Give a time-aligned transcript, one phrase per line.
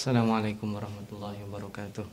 [0.00, 2.08] Assalamualaikum warahmatullahi wabarakatuh.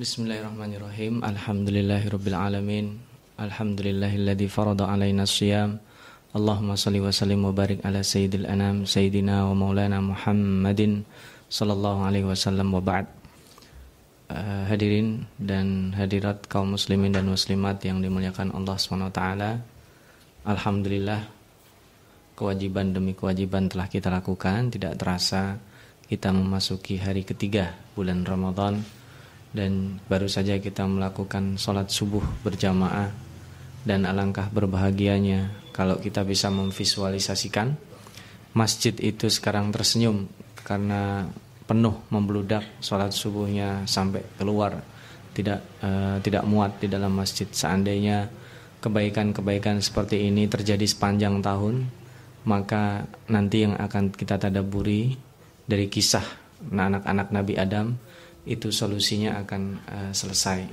[0.00, 1.20] Bismillahirrahmanirrahim.
[1.20, 2.96] Alhamdulillahirabbil alamin.
[3.36, 5.76] Alhamdulillahilladzi farada alaina siyam.
[6.32, 11.04] Allahumma salli wa sallim wa barik ala sayyidil anam sayyidina wa maulana Muhammadin
[11.52, 13.04] sallallahu alaihi wasallam wa ba'd.
[14.32, 19.20] Uh, hadirin dan hadirat kaum muslimin dan muslimat yang dimuliakan Allah SWT
[20.48, 21.36] Alhamdulillah
[22.38, 24.70] kewajiban demi kewajiban telah kita lakukan.
[24.70, 25.58] Tidak terasa
[26.06, 28.78] kita memasuki hari ketiga bulan Ramadan
[29.50, 33.10] dan baru saja kita melakukan sholat subuh berjamaah
[33.82, 37.74] dan alangkah berbahagianya kalau kita bisa memvisualisasikan.
[38.54, 40.30] Masjid itu sekarang tersenyum
[40.62, 41.28] karena
[41.68, 44.78] penuh membludak sholat subuhnya sampai keluar.
[45.34, 47.46] Tidak uh, tidak muat di dalam masjid.
[47.46, 48.26] Seandainya
[48.82, 51.97] kebaikan-kebaikan seperti ini terjadi sepanjang tahun
[52.48, 55.12] maka nanti yang akan kita tadaburi
[55.68, 56.24] dari kisah
[56.64, 57.92] anak-anak Nabi Adam
[58.48, 60.64] itu solusinya akan uh, selesai.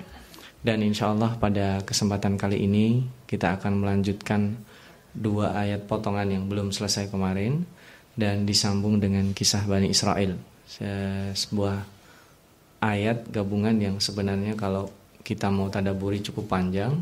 [0.63, 4.55] Dan insya Allah pada kesempatan kali ini kita akan melanjutkan
[5.13, 7.67] dua ayat potongan yang belum selesai kemarin
[8.17, 10.33] dan disambung dengan kisah Bani Israel.
[11.37, 11.77] Sebuah
[12.81, 14.89] ayat gabungan yang sebenarnya kalau
[15.21, 16.97] kita mau tadaburi cukup panjang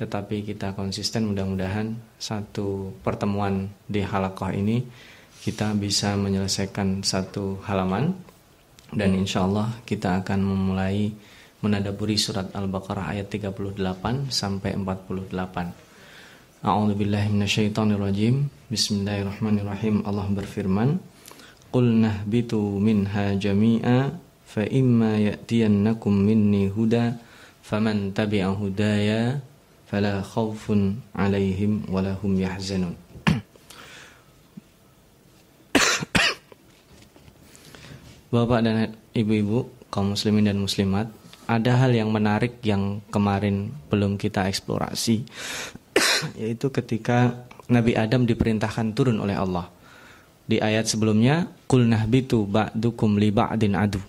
[0.00, 4.80] tetapi kita konsisten mudah-mudahan satu pertemuan di halakoh ini
[5.44, 8.16] kita bisa menyelesaikan satu halaman
[8.96, 11.12] dan insya Allah kita akan memulai
[11.60, 13.76] menadaburi surat Al-Baqarah ayat 38
[14.32, 16.64] sampai 48.
[16.64, 18.48] A'udzubillahi minasyaitonirrajim.
[18.72, 20.04] Bismillahirrahmanirrahim.
[20.08, 20.96] Allah berfirman,
[21.70, 24.16] Qul nahbitu minha jami'a
[24.48, 27.20] fa imma ya'tiyannakum minni huda
[27.62, 29.38] faman tabi'a hudaya
[29.90, 32.94] fala khawfun 'alaihim wala hum yahzanun.
[38.30, 41.10] Bapak dan ibu-ibu, kaum muslimin dan muslimat,
[41.50, 45.26] ada hal yang menarik yang kemarin belum kita eksplorasi
[46.40, 49.66] yaitu ketika Nabi Adam diperintahkan turun oleh Allah
[50.46, 54.02] di ayat sebelumnya kul nahbitu ba'dukum li ba'din adu.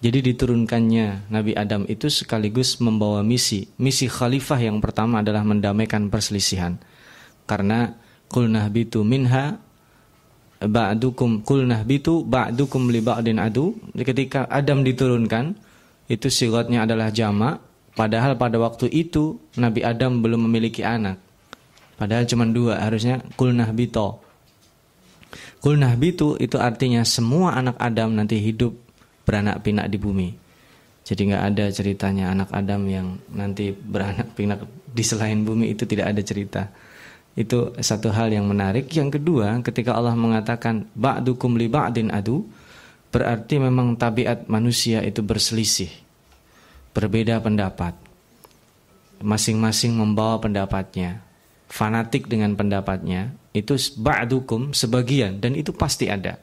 [0.00, 3.68] Jadi diturunkannya Nabi Adam itu sekaligus membawa misi.
[3.76, 6.80] Misi khalifah yang pertama adalah mendamaikan perselisihan.
[7.44, 7.92] Karena
[8.32, 9.60] kul nahbitu minha
[10.60, 13.76] ba'dukum kul nahbitu ba'dukum li ba'din adu.
[13.92, 15.52] Ketika Adam diturunkan
[16.08, 17.60] itu sigatnya adalah jamak
[17.92, 21.20] padahal pada waktu itu Nabi Adam belum memiliki anak.
[22.00, 24.30] Padahal cuma dua harusnya kul nahbito
[25.60, 28.79] Kulnah bitu itu artinya semua anak Adam nanti hidup
[29.30, 30.34] beranak pinak di bumi.
[31.06, 36.10] Jadi nggak ada ceritanya anak Adam yang nanti beranak pinak di selain bumi itu tidak
[36.10, 36.66] ada cerita.
[37.38, 38.90] Itu satu hal yang menarik.
[38.90, 42.42] Yang kedua, ketika Allah mengatakan ba'dukum li ba'din adu,
[43.14, 45.94] berarti memang tabiat manusia itu berselisih.
[46.90, 47.94] Berbeda pendapat.
[49.22, 51.22] Masing-masing membawa pendapatnya.
[51.70, 56.34] Fanatik dengan pendapatnya, itu ba'dukum sebagian dan itu pasti ada.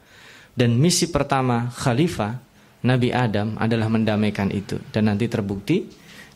[0.55, 2.46] Dan misi pertama khalifah
[2.85, 4.77] Nabi Adam adalah mendamaikan itu.
[4.93, 5.87] Dan nanti terbukti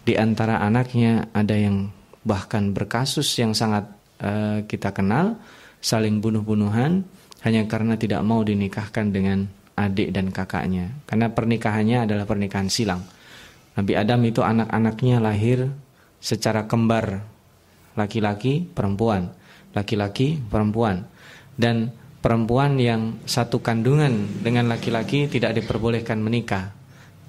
[0.02, 1.91] di antara anaknya ada yang
[2.25, 3.85] bahkan berkasus yang sangat
[4.22, 5.38] uh, kita kenal
[5.81, 7.06] saling bunuh-bunuhan
[7.41, 10.94] hanya karena tidak mau dinikahkan dengan adik dan kakaknya.
[11.09, 13.01] Karena pernikahannya adalah pernikahan silang.
[13.74, 15.69] Nabi Adam itu anak-anaknya lahir
[16.22, 17.25] secara kembar.
[17.97, 19.34] Laki-laki perempuan.
[19.74, 21.09] Laki-laki perempuan.
[21.57, 26.71] Dan perempuan yang satu kandungan dengan laki-laki tidak diperbolehkan menikah.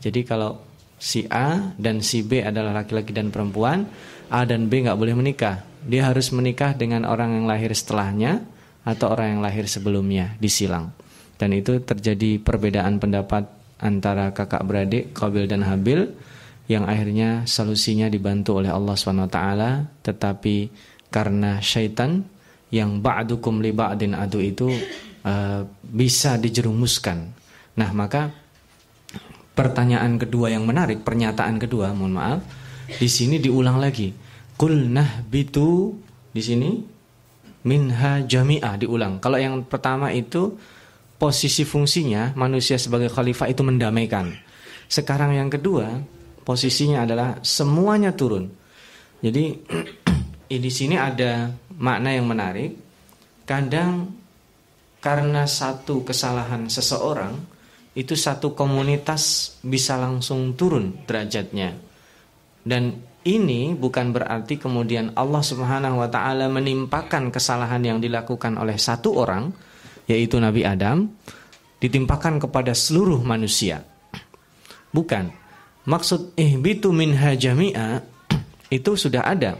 [0.04, 0.60] Jadi kalau
[1.00, 3.88] si A dan si B adalah laki-laki dan perempuan,
[4.28, 5.64] A dan B nggak boleh menikah.
[5.82, 8.44] Dia harus menikah dengan orang yang lahir setelahnya
[8.86, 10.94] atau orang yang lahir sebelumnya disilang.
[11.40, 13.50] Dan itu terjadi perbedaan pendapat
[13.82, 16.06] antara kakak beradik Qabil dan Habil
[16.70, 19.38] yang akhirnya solusinya dibantu oleh Allah SWT
[20.06, 20.56] tetapi
[21.10, 22.22] karena syaitan
[22.72, 24.72] yang ba'dukum li ba'din adu itu
[25.28, 27.18] uh, bisa dijerumuskan.
[27.76, 28.32] Nah, maka
[29.52, 32.40] pertanyaan kedua yang menarik, pernyataan kedua, mohon maaf,
[32.96, 34.08] di sini diulang lagi.
[34.56, 35.92] Qul nahbitu
[36.32, 36.70] di sini
[37.68, 39.20] minha jami'ah diulang.
[39.20, 40.56] Kalau yang pertama itu
[41.20, 44.34] posisi fungsinya manusia sebagai khalifah itu mendamaikan.
[44.90, 46.02] Sekarang yang kedua,
[46.42, 48.50] posisinya adalah semuanya turun.
[49.22, 49.56] Jadi
[50.52, 51.48] di sini ada
[51.78, 52.76] makna yang menarik.
[53.48, 54.12] Kadang
[55.02, 57.34] karena satu kesalahan seseorang
[57.92, 61.76] itu satu komunitas bisa langsung turun derajatnya.
[62.62, 69.14] Dan ini bukan berarti kemudian Allah Subhanahu wa taala menimpakan kesalahan yang dilakukan oleh satu
[69.18, 69.50] orang
[70.10, 71.06] yaitu Nabi Adam
[71.78, 73.82] ditimpakan kepada seluruh manusia.
[74.94, 75.42] Bukan.
[75.82, 78.06] Maksud ihbitu minha jami'a
[78.70, 79.58] itu sudah ada.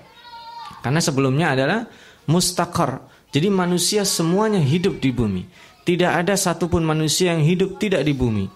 [0.82, 1.86] Karena sebelumnya adalah
[2.26, 3.06] mustaqar.
[3.32, 5.42] Jadi manusia semuanya hidup di bumi.
[5.82, 8.46] Tidak ada satupun manusia yang hidup tidak di bumi.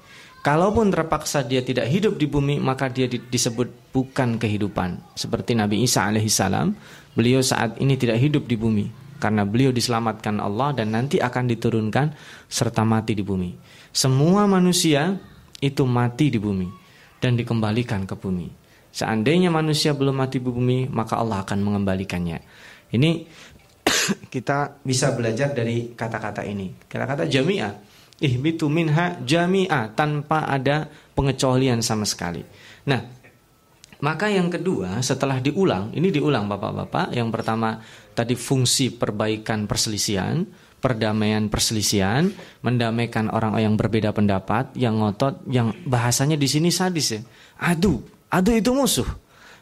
[0.44, 5.02] Kalaupun terpaksa dia tidak hidup di bumi, maka dia disebut bukan kehidupan.
[5.18, 6.70] Seperti Nabi Isa alaihissalam,
[7.18, 8.86] beliau saat ini tidak hidup di bumi
[9.18, 12.14] karena beliau diselamatkan Allah dan nanti akan diturunkan
[12.46, 13.56] serta mati di bumi.
[13.90, 15.16] Semua manusia
[15.58, 16.68] itu mati di bumi
[17.18, 18.65] dan dikembalikan ke bumi.
[18.96, 22.40] Seandainya manusia belum mati bumi, maka Allah akan mengembalikannya.
[22.96, 23.10] Ini
[24.34, 26.72] kita bisa belajar dari kata-kata ini.
[26.88, 32.40] Kata-kata jami'ah ihbitu minha jami'a tanpa ada pengecualian sama sekali.
[32.88, 33.00] Nah,
[34.00, 37.12] maka yang kedua setelah diulang, ini diulang Bapak-bapak.
[37.12, 37.80] Yang pertama
[38.16, 40.44] tadi fungsi perbaikan perselisihan,
[40.80, 42.28] perdamaian perselisihan,
[42.64, 47.20] mendamaikan orang yang berbeda pendapat, yang ngotot, yang bahasanya di sini sadis ya.
[47.56, 49.06] Adu, adu itu musuh.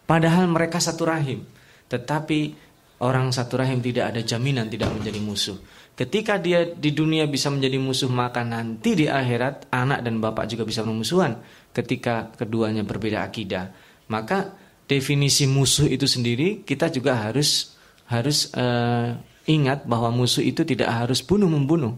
[0.05, 1.45] Padahal mereka satu rahim.
[1.89, 2.55] Tetapi
[3.01, 5.57] orang satu rahim tidak ada jaminan tidak menjadi musuh.
[5.95, 10.67] Ketika dia di dunia bisa menjadi musuh, maka nanti di akhirat anak dan bapak juga
[10.67, 11.39] bisa bermusuhan
[11.71, 13.71] ketika keduanya berbeda akidah.
[14.11, 14.59] Maka
[14.91, 17.79] definisi musuh itu sendiri kita juga harus
[18.11, 21.95] harus uh, ingat bahwa musuh itu tidak harus bunuh membunuh.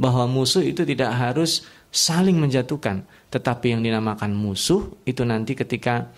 [0.00, 6.10] Bahwa musuh itu tidak harus saling menjatuhkan, tetapi yang dinamakan musuh itu nanti ketika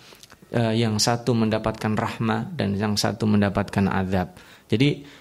[0.53, 4.37] uh, yang satu mendapatkan rahmah dan yang satu mendapatkan azab.
[4.69, 5.19] Jadi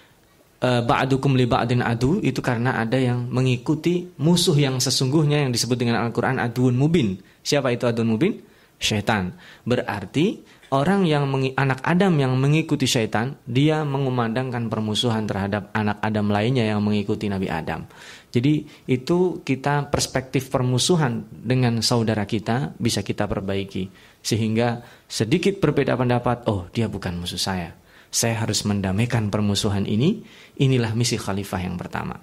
[0.58, 5.78] Eh, ba'dukum li ba'din adu itu karena ada yang mengikuti musuh yang sesungguhnya yang disebut
[5.78, 7.14] dengan Al-Qur'an aduun mubin.
[7.46, 8.42] Siapa itu aduun mubin?
[8.74, 9.38] Syaitan.
[9.62, 10.42] Berarti
[10.74, 16.82] orang yang anak Adam yang mengikuti syaitan, dia mengumandangkan permusuhan terhadap anak Adam lainnya yang
[16.82, 17.86] mengikuti Nabi Adam.
[18.28, 23.88] Jadi itu kita perspektif permusuhan dengan saudara kita bisa kita perbaiki
[24.20, 27.72] sehingga sedikit berbeda pendapat, oh dia bukan musuh saya
[28.08, 30.24] saya harus mendamaikan permusuhan ini.
[30.58, 32.16] Inilah misi khalifah yang pertama.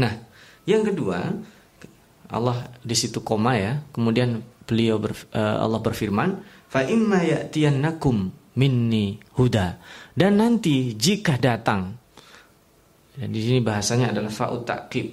[0.00, 0.12] Nah,
[0.64, 1.20] yang kedua,
[2.32, 3.80] Allah di situ koma ya.
[3.92, 9.78] Kemudian beliau ber, uh, Allah berfirman, "Fa imma ya'tiyannakum minni huda."
[10.16, 11.96] Dan nanti jika datang
[13.16, 15.06] dan di sini bahasanya adalah fa'ut ta'kib.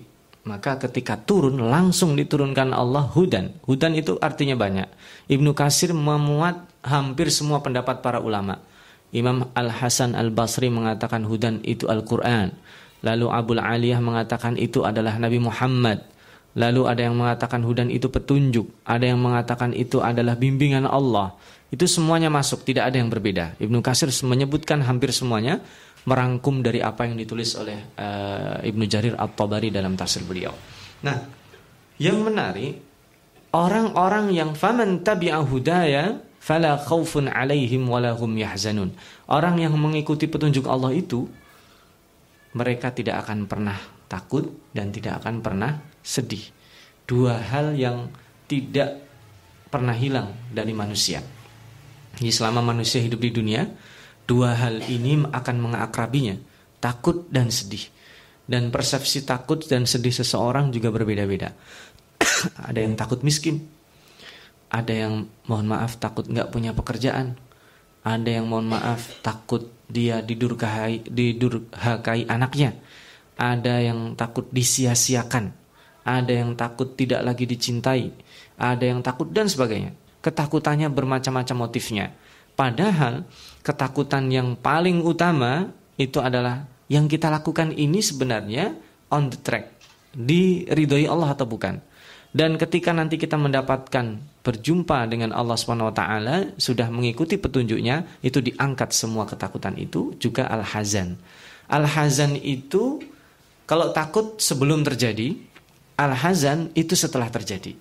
[0.43, 3.55] Maka ketika turun langsung diturunkan Allah hudan.
[3.63, 4.91] Hudan itu artinya banyak.
[5.31, 8.59] Ibnu Kasir memuat hampir semua pendapat para ulama.
[9.15, 12.51] Imam Al-Hasan Al-Basri mengatakan hudan itu Al-Quran.
[13.07, 16.03] Lalu Abul Aliyah mengatakan itu adalah Nabi Muhammad.
[16.59, 18.67] Lalu ada yang mengatakan hudan itu petunjuk.
[18.83, 21.39] Ada yang mengatakan itu adalah bimbingan Allah.
[21.71, 23.57] Itu semuanya masuk, tidak ada yang berbeda.
[23.63, 25.63] Ibnu Kasir menyebutkan hampir semuanya
[26.03, 30.51] merangkum dari apa yang ditulis oleh uh, Ibnu Jarir At-Tabari dalam tafsir beliau.
[31.03, 31.17] Nah,
[31.99, 32.79] yang menarik
[33.55, 38.91] orang-orang yang faman tabi'a hudaya fala khaufun alaihim walahum yahzanun.
[39.31, 41.31] Orang yang mengikuti petunjuk Allah itu
[42.51, 43.79] mereka tidak akan pernah
[44.11, 46.43] takut dan tidak akan pernah sedih.
[47.07, 48.11] Dua hal yang
[48.45, 48.99] tidak
[49.71, 51.23] pernah hilang dari manusia.
[52.13, 53.65] Jadi selama manusia hidup di dunia,
[54.25, 56.39] dua hal ini akan mengakrabinya,
[56.79, 57.87] takut dan sedih.
[58.43, 61.55] Dan persepsi takut dan sedih seseorang juga berbeda-beda.
[62.69, 63.63] Ada yang takut miskin,
[64.73, 67.37] ada yang mohon maaf takut nggak punya pekerjaan,
[68.01, 72.73] ada yang mohon maaf takut dia didurhakai, didurhakai anaknya,
[73.37, 75.53] ada yang takut disia-siakan,
[76.01, 78.17] ada yang takut tidak lagi dicintai,
[78.57, 79.93] ada yang takut dan sebagainya.
[80.25, 82.09] Ketakutannya bermacam-macam motifnya.
[82.57, 83.29] Padahal
[83.63, 88.75] ketakutan yang paling utama itu adalah yang kita lakukan ini sebenarnya
[89.09, 89.71] on the track,
[90.13, 91.79] diridhoi Allah atau bukan.
[92.33, 98.41] Dan ketika nanti kita mendapatkan berjumpa dengan Allah Subhanahu wa taala, sudah mengikuti petunjuknya, itu
[98.41, 101.13] diangkat semua ketakutan itu juga al-hazan.
[101.69, 102.99] Al-hazan itu
[103.69, 105.37] kalau takut sebelum terjadi,
[105.95, 107.77] al-hazan itu setelah terjadi.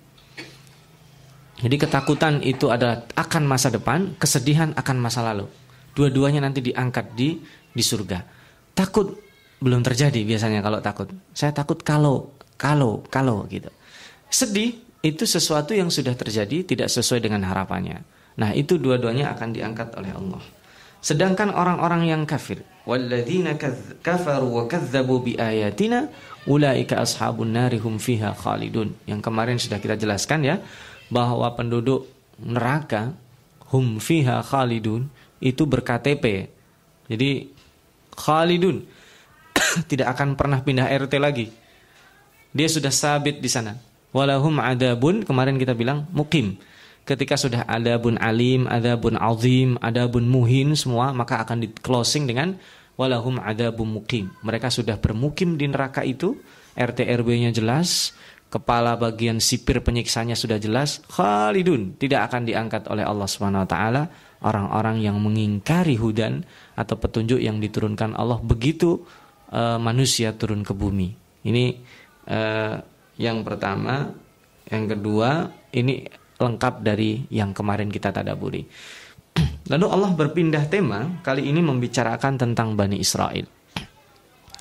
[1.63, 5.49] Jadi ketakutan itu adalah akan masa depan, kesedihan akan masa lalu.
[5.93, 7.37] Dua-duanya nanti diangkat di
[7.73, 8.25] di surga.
[8.73, 9.13] Takut
[9.61, 11.07] belum terjadi biasanya kalau takut.
[11.31, 13.69] Saya takut kalau kalau kalau gitu.
[14.33, 18.01] Sedih itu sesuatu yang sudah terjadi tidak sesuai dengan harapannya.
[18.39, 20.41] Nah, itu dua-duanya akan diangkat oleh Allah.
[21.03, 23.59] Sedangkan orang-orang yang kafir, walladzina
[23.99, 26.07] kafaru wa kadzdzabu biayatina
[26.47, 28.95] ulaika ashabun narihum fiha khalidun.
[29.03, 30.55] Yang kemarin sudah kita jelaskan ya
[31.11, 32.07] bahwa penduduk
[32.39, 33.11] neraka
[33.75, 35.11] hum fiha khalidun
[35.43, 36.47] itu berKTP.
[37.11, 37.51] Jadi
[38.15, 38.87] khalidun
[39.91, 41.51] tidak akan pernah pindah RT lagi.
[42.53, 43.75] Dia sudah sabit di sana
[44.13, 46.55] walahum adabun kemarin kita bilang mukim.
[47.03, 51.67] Ketika sudah ada bun alim, ada bun azim, ada bun muhin semua maka akan di
[51.67, 52.55] closing dengan
[52.95, 54.31] walahum adabun mukim.
[54.39, 56.39] Mereka sudah bermukim di neraka itu,
[56.79, 58.15] RT RW-nya jelas,
[58.47, 63.27] kepala bagian sipir penyiksanya sudah jelas, khalidun tidak akan diangkat oleh Allah
[63.67, 64.07] taala
[64.43, 66.43] orang-orang yang mengingkari hudan
[66.75, 69.01] atau petunjuk yang diturunkan Allah begitu
[69.49, 71.09] uh, manusia turun ke bumi.
[71.47, 71.65] Ini
[72.27, 72.75] uh,
[73.17, 74.11] yang pertama,
[74.67, 76.03] yang kedua ini
[76.37, 78.63] lengkap dari yang kemarin kita tadaburi.
[79.71, 83.45] Lalu Allah berpindah tema, kali ini membicarakan tentang Bani Israel.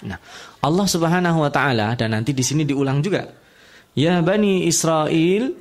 [0.02, 0.18] Nah,
[0.62, 3.22] Allah Subhanahu wa taala dan nanti di sini diulang juga.
[3.92, 5.52] Ya Bani Israel,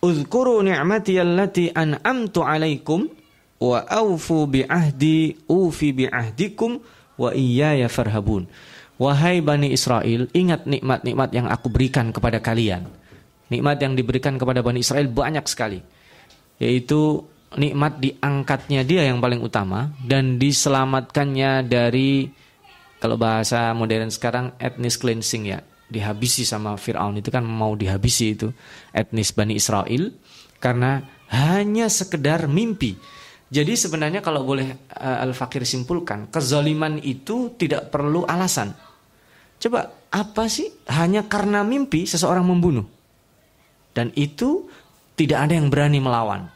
[0.00, 3.19] uzkuru ni'mati allati an'amtu 'alaikum
[3.60, 6.80] wa aufu bi ahdi ufi bi ahdikum
[7.20, 8.48] wa iyaya farhabun.
[9.00, 12.84] Wahai Bani Israel, ingat nikmat-nikmat yang aku berikan kepada kalian.
[13.48, 15.80] Nikmat yang diberikan kepada Bani Israel banyak sekali.
[16.60, 17.24] Yaitu
[17.56, 22.28] nikmat diangkatnya dia yang paling utama dan diselamatkannya dari
[23.00, 25.64] kalau bahasa modern sekarang etnis cleansing ya.
[25.90, 28.52] Dihabisi sama Fir'aun itu kan mau dihabisi itu
[28.92, 30.12] etnis Bani Israel
[30.60, 31.02] karena
[31.32, 32.94] hanya sekedar mimpi.
[33.50, 38.70] Jadi sebenarnya kalau boleh uh, Al-Fakir simpulkan, kezaliman itu tidak perlu alasan.
[39.58, 42.86] Coba apa sih hanya karena mimpi seseorang membunuh?
[43.90, 44.70] Dan itu
[45.18, 46.46] tidak ada yang berani melawan.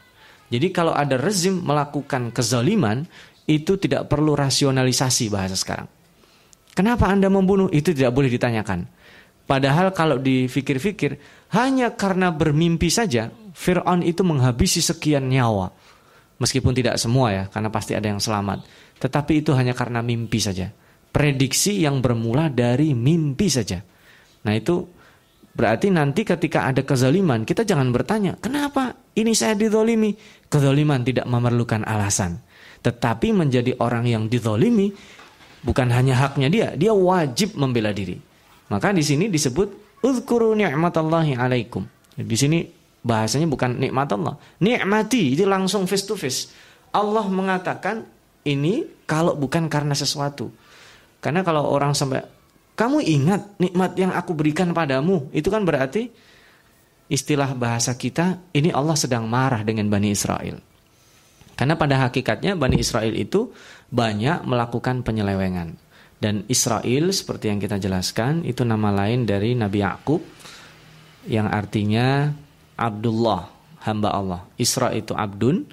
[0.47, 3.03] Jadi kalau ada rezim melakukan kezaliman
[3.45, 5.91] itu tidak perlu rasionalisasi bahasa sekarang.
[6.73, 7.67] Kenapa Anda membunuh?
[7.75, 8.87] Itu tidak boleh ditanyakan.
[9.45, 11.21] Padahal kalau dipikir-pikir
[11.53, 15.69] hanya karena bermimpi saja Fir'aun itu menghabisi sekian nyawa.
[16.35, 18.67] Meskipun tidak semua ya, karena pasti ada yang selamat.
[18.99, 20.71] Tetapi itu hanya karena mimpi saja
[21.15, 23.79] prediksi yang bermula dari mimpi saja.
[24.43, 24.83] Nah itu
[25.55, 30.11] berarti nanti ketika ada kezaliman kita jangan bertanya kenapa ini saya didolimi.
[30.51, 32.43] Kezaliman tidak memerlukan alasan.
[32.83, 34.91] Tetapi menjadi orang yang didolimi
[35.63, 38.19] bukan hanya haknya dia, dia wajib membela diri.
[38.67, 41.87] Maka di sini disebut uzkuru ni'matallahi alaikum.
[42.19, 42.59] Di sini
[43.05, 44.41] bahasanya bukan nikmat Allah.
[44.57, 46.49] Nikmati itu langsung face to face.
[46.89, 48.01] Allah mengatakan
[48.49, 50.49] ini kalau bukan karena sesuatu.
[51.21, 52.25] Karena kalau orang sampai
[52.73, 56.09] kamu ingat nikmat yang aku berikan padamu, itu kan berarti
[57.05, 60.57] istilah bahasa kita ini Allah sedang marah dengan Bani Israel.
[61.55, 63.53] Karena pada hakikatnya Bani Israel itu
[63.93, 65.77] banyak melakukan penyelewengan.
[66.19, 70.19] Dan Israel seperti yang kita jelaskan itu nama lain dari Nabi Yakub
[71.27, 72.31] yang artinya
[72.75, 73.47] Abdullah,
[73.83, 74.41] hamba Allah.
[74.59, 75.63] Isra itu Abdun,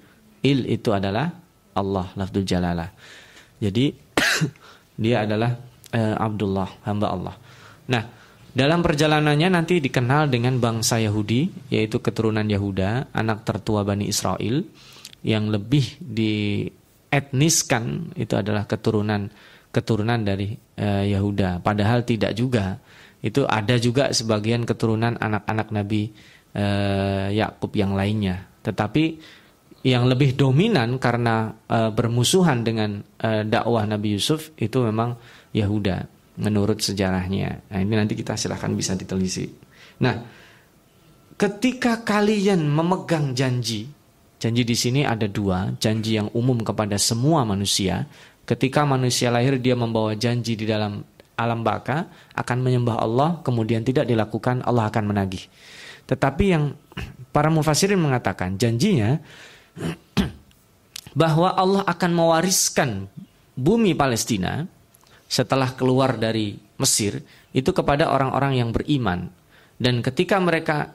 [0.43, 1.31] Il itu adalah
[1.75, 2.91] Allah, lafdul jalalah.
[3.63, 3.95] Jadi
[5.03, 5.57] Dia adalah
[5.93, 7.35] uh, Abdullah, hamba Allah.
[7.89, 8.05] Nah,
[8.53, 14.63] dalam perjalanannya nanti dikenal dengan bangsa Yahudi, yaitu keturunan Yahuda, anak tertua Bani Israel,
[15.25, 19.31] yang lebih dietniskan itu adalah keturunan
[19.73, 21.65] keturunan dari uh, Yahuda.
[21.65, 22.77] Padahal tidak juga.
[23.23, 26.11] Itu ada juga sebagian keturunan anak-anak Nabi
[26.57, 28.49] uh, Yakub yang lainnya.
[28.63, 29.05] Tetapi
[29.83, 35.19] yang lebih dominan karena uh, bermusuhan dengan uh, dakwah Nabi Yusuf itu memang
[35.51, 36.07] Yahuda
[36.39, 37.67] menurut sejarahnya.
[37.69, 39.51] Nah, ini nanti kita silahkan bisa ditelisi.
[40.01, 40.17] Nah,
[41.37, 43.91] ketika kalian memegang janji,
[44.39, 48.07] janji di sini ada dua, janji yang umum kepada semua manusia.
[48.43, 51.03] Ketika manusia lahir dia membawa janji di dalam
[51.35, 52.07] alam baka
[52.39, 55.47] akan menyembah Allah, kemudian tidak dilakukan, Allah akan menagih.
[56.13, 56.77] Tetapi yang
[57.33, 59.17] para mufassirin mengatakan janjinya
[61.21, 63.09] bahwa Allah akan mewariskan
[63.57, 64.69] bumi Palestina
[65.25, 67.25] setelah keluar dari Mesir
[67.57, 69.33] itu kepada orang-orang yang beriman.
[69.81, 70.93] Dan ketika mereka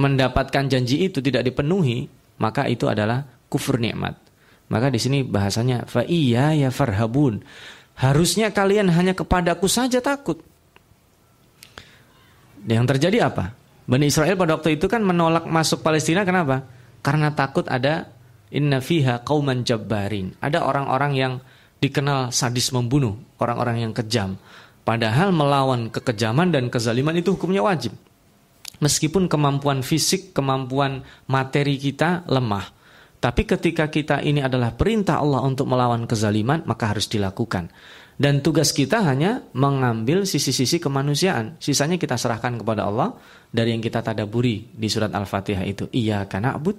[0.00, 2.08] mendapatkan janji itu tidak dipenuhi
[2.40, 3.20] maka itu adalah
[3.52, 4.16] kufur nikmat.
[4.72, 7.44] Maka di sini bahasanya fa iya ya farhabun.
[8.00, 10.40] Harusnya kalian hanya kepadaku saja takut.
[12.64, 16.64] Yang terjadi apa Bani Israel pada waktu itu kan menolak masuk Palestina kenapa
[17.04, 18.14] karena takut ada
[18.54, 20.38] Inna fiha qauman jabbarin.
[20.38, 21.32] Ada orang-orang yang
[21.82, 24.38] dikenal sadis membunuh, orang-orang yang kejam.
[24.86, 27.92] Padahal melawan kekejaman dan kezaliman itu hukumnya wajib.
[28.78, 32.70] Meskipun kemampuan fisik, kemampuan materi kita lemah.
[33.18, 37.72] Tapi ketika kita ini adalah perintah Allah untuk melawan kezaliman, maka harus dilakukan.
[38.14, 41.58] Dan tugas kita hanya mengambil sisi-sisi kemanusiaan.
[41.58, 43.18] Sisanya kita serahkan kepada Allah
[43.50, 45.90] dari yang kita tadaburi di surat Al-Fatihah itu.
[45.90, 46.78] Iya karena abud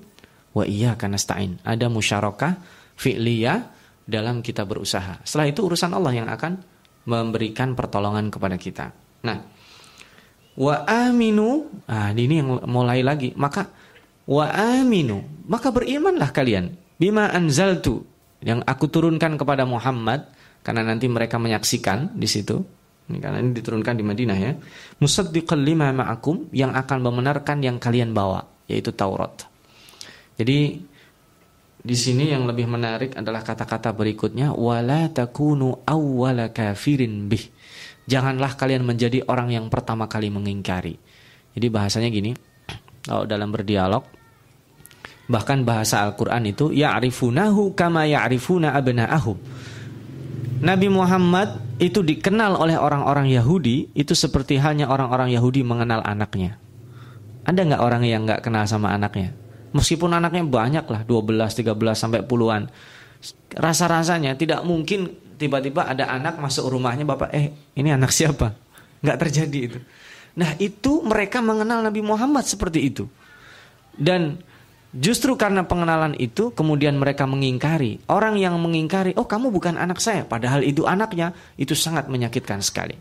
[0.55, 1.59] wa iya karena stain.
[1.67, 2.55] Ada musyarakah
[2.95, 3.59] fi'liyah
[4.07, 5.19] dalam kita berusaha.
[5.27, 6.61] Setelah itu urusan Allah yang akan
[7.03, 8.95] memberikan pertolongan kepada kita.
[9.27, 9.37] Nah,
[10.55, 13.67] wa aminu ah ini yang mulai lagi maka
[14.23, 15.19] wa aminu
[15.51, 18.07] maka berimanlah kalian bima anzaltu
[18.39, 20.31] yang aku turunkan kepada Muhammad
[20.65, 22.57] karena nanti mereka menyaksikan di situ
[23.05, 24.51] ini karena ini diturunkan di Madinah ya
[24.97, 29.45] musaddiqal lima ma'akum yang akan membenarkan yang kalian bawa yaitu Taurat
[30.41, 30.81] jadi
[31.85, 37.53] di sini yang lebih menarik adalah kata-kata berikutnya wala takunu awwala kafirin bih
[38.05, 40.93] Janganlah kalian menjadi orang yang pertama kali mengingkari.
[41.57, 42.37] Jadi bahasanya gini,
[43.09, 44.05] kalau dalam berdialog
[45.25, 49.37] bahkan bahasa Al-Qur'an itu ya'rifunahu kama ya'rifuna abna'ahum.
[50.65, 56.57] Nabi Muhammad itu dikenal oleh orang-orang Yahudi itu seperti halnya orang-orang Yahudi mengenal anaknya.
[57.45, 59.37] Ada nggak orang yang nggak kenal sama anaknya?
[59.77, 62.65] Meskipun anaknya banyak lah, 12, 13 sampai puluhan.
[63.53, 68.55] Rasa-rasanya tidak mungkin tiba-tiba ada anak masuk rumahnya bapak eh ini anak siapa
[69.03, 69.79] nggak terjadi itu
[70.35, 73.07] nah itu mereka mengenal Nabi Muhammad seperti itu
[73.95, 74.39] dan
[74.95, 77.99] justru karena pengenalan itu kemudian mereka mengingkari.
[78.07, 80.23] Orang yang mengingkari oh kamu bukan anak saya.
[80.23, 82.95] Padahal itu anaknya itu sangat menyakitkan sekali.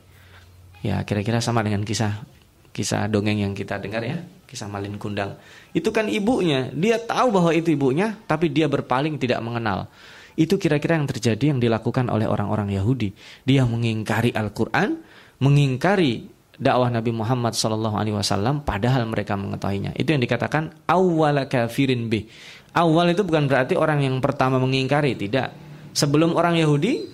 [0.85, 2.27] Ya kira-kira sama dengan kisah
[2.75, 4.19] kisah dongeng yang kita dengar ya
[4.51, 5.39] kisah Malin Kundang.
[5.73, 6.71] Itu kan ibunya.
[6.75, 9.89] Dia tahu bahwa itu ibunya tapi dia berpaling tidak mengenal.
[10.35, 13.15] Itu kira-kira yang terjadi yang dilakukan oleh orang-orang Yahudi.
[13.47, 14.99] Dia mengingkari Al-Quran,
[15.39, 19.95] mengingkari dakwah Nabi Muhammad SAW, padahal mereka mengetahuinya.
[19.99, 22.27] Itu yang dikatakan awal kafirin bih.
[22.75, 25.55] Awal itu bukan berarti orang yang pertama mengingkari, tidak.
[25.95, 27.07] Sebelum orang Yahudi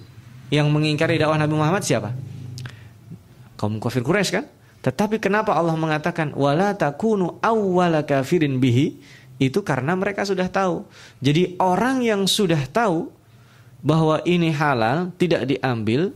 [0.48, 2.16] yang mengingkari dakwah Nabi Muhammad siapa?
[3.60, 4.44] Kaum kafir Quraisy kan?
[4.80, 8.96] Tetapi kenapa Allah mengatakan wala takunu awwala kafirin bihi?
[9.40, 10.84] itu karena mereka sudah tahu.
[11.24, 13.08] Jadi orang yang sudah tahu
[13.80, 16.12] bahwa ini halal tidak diambil,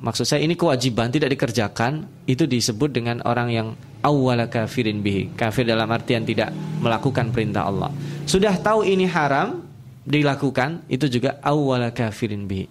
[0.00, 3.68] maksud saya ini kewajiban tidak dikerjakan, itu disebut dengan orang yang
[4.00, 5.34] awwala kafirin bihi.
[5.36, 7.92] Kafir dalam artian tidak melakukan perintah Allah.
[8.24, 9.66] Sudah tahu ini haram
[10.06, 12.66] dilakukan, itu juga awwala kafirin bihi.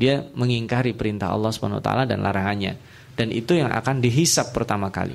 [0.00, 1.52] Dia mengingkari perintah Allah
[1.84, 2.76] taala dan larangannya.
[3.20, 5.12] Dan itu yang akan dihisap pertama kali.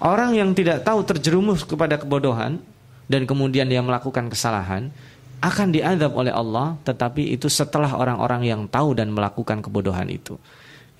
[0.00, 2.60] Orang yang tidak tahu terjerumus kepada kebodohan
[3.08, 4.92] dan kemudian dia melakukan kesalahan
[5.40, 10.36] akan diadab oleh Allah tetapi itu setelah orang-orang yang tahu dan melakukan kebodohan itu.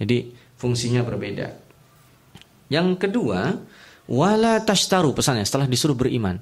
[0.01, 1.53] Jadi fungsinya berbeda.
[2.73, 3.61] Yang kedua,
[4.09, 6.41] wala tashtaru pesannya setelah disuruh beriman.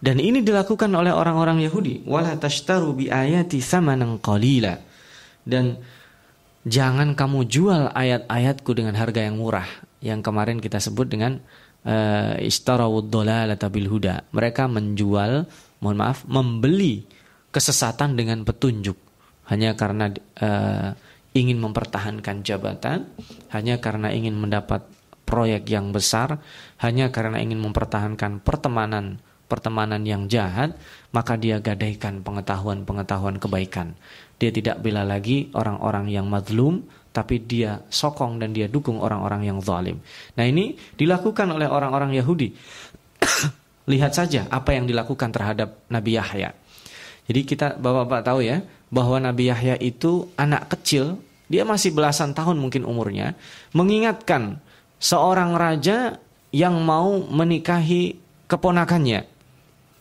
[0.00, 4.76] Dan ini dilakukan oleh orang-orang Yahudi, wala tashtaru bi ayati thamanan qalila.
[5.44, 5.80] Dan
[6.64, 9.68] jangan kamu jual ayat-ayatku dengan harga yang murah
[10.00, 11.40] yang kemarin kita sebut dengan
[11.84, 14.32] uh, istarawud dalalata bil huda.
[14.32, 15.44] Mereka menjual,
[15.84, 17.04] mohon maaf, membeli
[17.52, 18.96] kesesatan dengan petunjuk
[19.52, 20.08] hanya karena
[20.40, 20.96] uh,
[21.36, 23.06] ingin mempertahankan jabatan,
[23.54, 24.82] hanya karena ingin mendapat
[25.28, 26.42] proyek yang besar,
[26.82, 30.78] hanya karena ingin mempertahankan pertemanan pertemanan yang jahat,
[31.10, 33.98] maka dia gadaikan pengetahuan-pengetahuan kebaikan.
[34.38, 39.58] Dia tidak bela lagi orang-orang yang madlum, tapi dia sokong dan dia dukung orang-orang yang
[39.58, 39.98] zalim.
[40.38, 42.54] Nah ini dilakukan oleh orang-orang Yahudi.
[43.90, 46.54] Lihat saja apa yang dilakukan terhadap Nabi Yahya.
[47.26, 52.58] Jadi kita bapak-bapak tahu ya bahwa Nabi Yahya itu anak kecil, dia masih belasan tahun
[52.58, 53.38] mungkin umurnya,
[53.74, 54.58] mengingatkan
[54.98, 56.18] seorang raja
[56.50, 58.18] yang mau menikahi
[58.50, 59.26] keponakannya.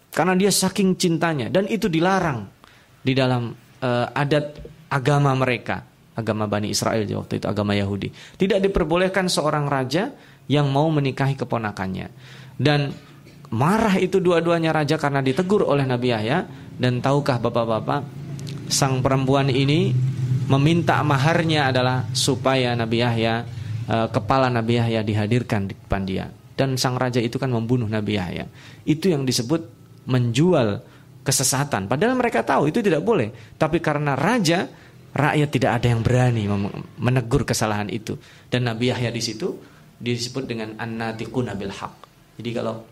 [0.10, 2.50] Karena dia saking cintanya dan itu dilarang
[3.06, 3.54] di dalam
[3.86, 4.58] uh, adat
[4.90, 5.86] agama mereka
[6.18, 8.12] agama Bani Israel waktu itu agama Yahudi.
[8.12, 10.12] Tidak diperbolehkan seorang raja
[10.52, 12.12] yang mau menikahi keponakannya.
[12.60, 12.92] Dan
[13.54, 16.44] marah itu dua-duanya raja karena ditegur oleh Nabi Yahya
[16.76, 18.29] dan tahukah Bapak-bapak
[18.68, 19.92] sang perempuan ini
[20.50, 23.34] meminta maharnya adalah supaya Nabi Yahya
[23.86, 26.26] e, kepala Nabi Yahya dihadirkan di depan dia
[26.60, 28.44] dan sang raja itu kan membunuh Nabi Yahya.
[28.84, 29.64] Itu yang disebut
[30.12, 30.84] menjual
[31.24, 31.88] kesesatan.
[31.88, 34.68] Padahal mereka tahu itu tidak boleh, tapi karena raja
[35.16, 36.52] rakyat tidak ada yang berani
[37.00, 38.20] menegur kesalahan itu.
[38.52, 39.56] Dan Nabi Yahya di situ
[39.96, 41.94] disebut dengan an-natiquna haq.
[42.36, 42.84] Jadi kalau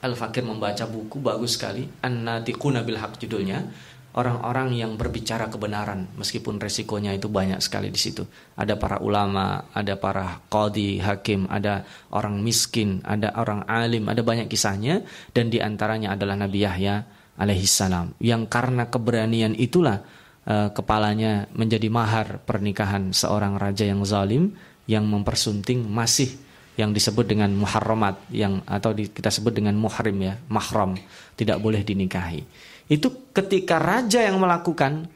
[0.00, 3.92] Al-Fakir membaca buku bagus sekali, an-natiquna haq judulnya.
[4.14, 8.22] Orang-orang yang berbicara kebenaran meskipun resikonya itu banyak sekali di situ.
[8.54, 11.82] Ada para ulama, ada para qadi, hakim, ada
[12.14, 15.02] orang miskin, ada orang alim, ada banyak kisahnya
[15.34, 17.02] dan di antaranya adalah Nabi Yahya
[17.34, 20.06] alaihissalam yang karena keberanian itulah
[20.46, 24.54] uh, kepalanya menjadi mahar pernikahan seorang raja yang zalim
[24.86, 26.30] yang mempersunting masih
[26.74, 30.98] yang disebut dengan muharramat yang atau di, kita sebut dengan muhrim ya, mahram,
[31.38, 32.42] tidak boleh dinikahi.
[32.90, 35.08] Itu ketika raja yang melakukan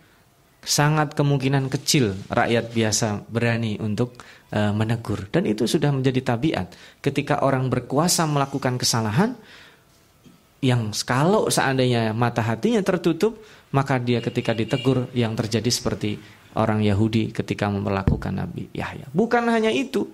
[0.64, 4.18] sangat kemungkinan kecil rakyat biasa berani untuk
[4.52, 5.31] uh, menegur.
[5.33, 6.74] Dan itu sudah menjadi tabiat.
[7.00, 9.38] Ketika orang berkuasa melakukan kesalahan
[10.59, 13.38] yang kalau seandainya mata hatinya tertutup
[13.70, 16.18] maka dia ketika ditegur yang terjadi seperti
[16.59, 19.07] orang Yahudi ketika memperlakukan Nabi Yahya.
[19.14, 20.11] Bukan hanya itu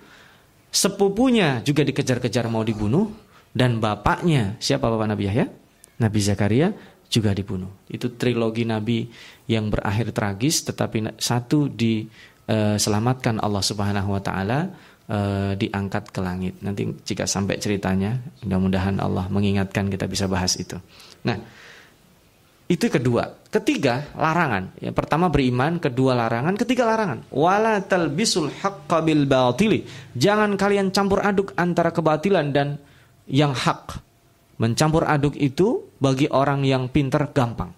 [0.69, 3.09] sepupunya juga dikejar-kejar mau dibunuh
[3.55, 5.47] dan bapaknya siapa bapak Nabi Yahya?
[5.95, 6.75] Nabi Zakaria
[7.09, 7.69] juga dibunuh.
[7.87, 9.07] Itu trilogi nabi
[9.45, 14.73] yang berakhir tragis tetapi satu diselamatkan Allah Subhanahu wa taala
[15.09, 16.53] uh, diangkat ke langit.
[16.61, 20.77] Nanti jika sampai ceritanya, mudah-mudahan Allah mengingatkan kita bisa bahas itu.
[21.25, 21.37] Nah,
[22.65, 23.45] itu kedua.
[23.53, 24.73] Ketiga, larangan.
[24.81, 27.21] Yang pertama beriman, kedua larangan, ketiga larangan.
[27.29, 29.85] Wala talbisul haqqa bil batili.
[30.17, 32.81] Jangan kalian campur aduk antara kebatilan dan
[33.29, 34.04] yang hak.
[34.55, 37.75] Mencampur aduk itu bagi orang yang pinter gampang.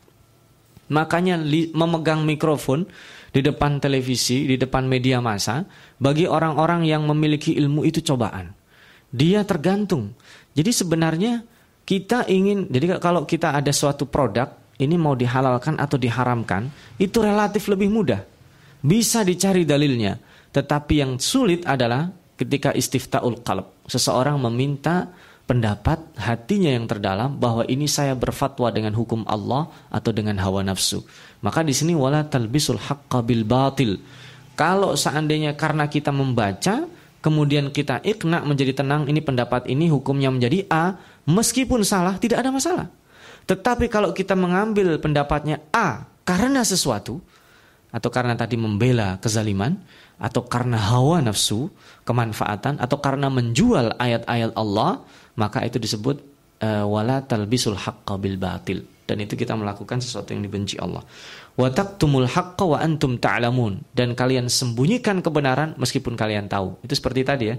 [0.87, 1.41] Makanya
[1.75, 2.87] memegang mikrofon
[3.33, 5.67] di depan televisi, di depan media massa,
[5.99, 8.55] bagi orang-orang yang memiliki ilmu itu cobaan.
[9.11, 10.15] Dia tergantung.
[10.55, 11.43] Jadi sebenarnya
[11.83, 14.47] kita ingin, jadi kalau kita ada suatu produk,
[14.79, 16.69] ini mau dihalalkan atau diharamkan,
[17.01, 18.21] itu relatif lebih mudah.
[18.79, 20.21] Bisa dicari dalilnya.
[20.53, 23.89] Tetapi yang sulit adalah ketika istiftaul qalb.
[23.89, 25.11] Seseorang meminta
[25.47, 31.07] pendapat hatinya yang terdalam bahwa ini saya berfatwa dengan hukum Allah atau dengan hawa nafsu.
[31.39, 34.03] Maka di sini wala talbisul haqqa bil batil.
[34.59, 36.83] Kalau seandainya karena kita membaca
[37.23, 42.51] kemudian kita ikna menjadi tenang ini pendapat ini hukumnya menjadi A, meskipun salah tidak ada
[42.51, 42.87] masalah.
[43.47, 47.23] Tetapi kalau kita mengambil pendapatnya A karena sesuatu
[47.87, 49.79] atau karena tadi membela kezaliman
[50.19, 51.71] atau karena hawa nafsu,
[52.03, 55.05] kemanfaatan atau karena menjual ayat-ayat Allah,
[55.37, 56.19] maka itu disebut
[56.65, 60.99] uh, wala talbisul haqqa bil batil dan itu kita melakukan sesuatu yang dibenci Allah.
[61.55, 66.75] Wa taqtumul haqqa wa antum ta'lamun dan kalian sembunyikan kebenaran meskipun kalian tahu.
[66.83, 67.55] Itu seperti tadi ya.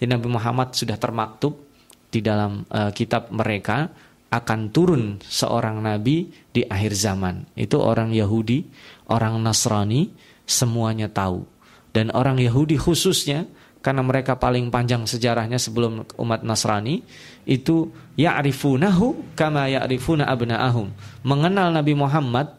[0.00, 1.60] Jadi Nabi Muhammad sudah termaktub
[2.08, 3.92] di dalam uh, kitab mereka
[4.32, 7.44] akan turun seorang nabi di akhir zaman.
[7.54, 8.64] Itu orang Yahudi,
[9.12, 10.10] orang Nasrani
[10.48, 11.44] semuanya tahu.
[11.92, 13.48] Dan orang Yahudi khususnya
[13.86, 17.06] karena mereka paling panjang sejarahnya sebelum umat Nasrani
[17.46, 17.86] itu
[18.18, 20.90] ya'rifunahu kama ya'rifuna abna'ahum.
[21.22, 22.50] Mengenal Nabi Muhammad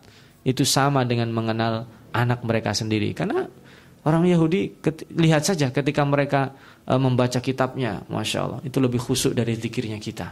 [0.47, 1.83] itu sama dengan mengenal
[2.15, 3.43] anak mereka sendiri karena
[4.07, 4.79] orang Yahudi
[5.19, 6.55] lihat saja ketika mereka
[6.87, 10.31] e, membaca kitabnya, masya Allah itu lebih khusyuk dari zikirnya kita.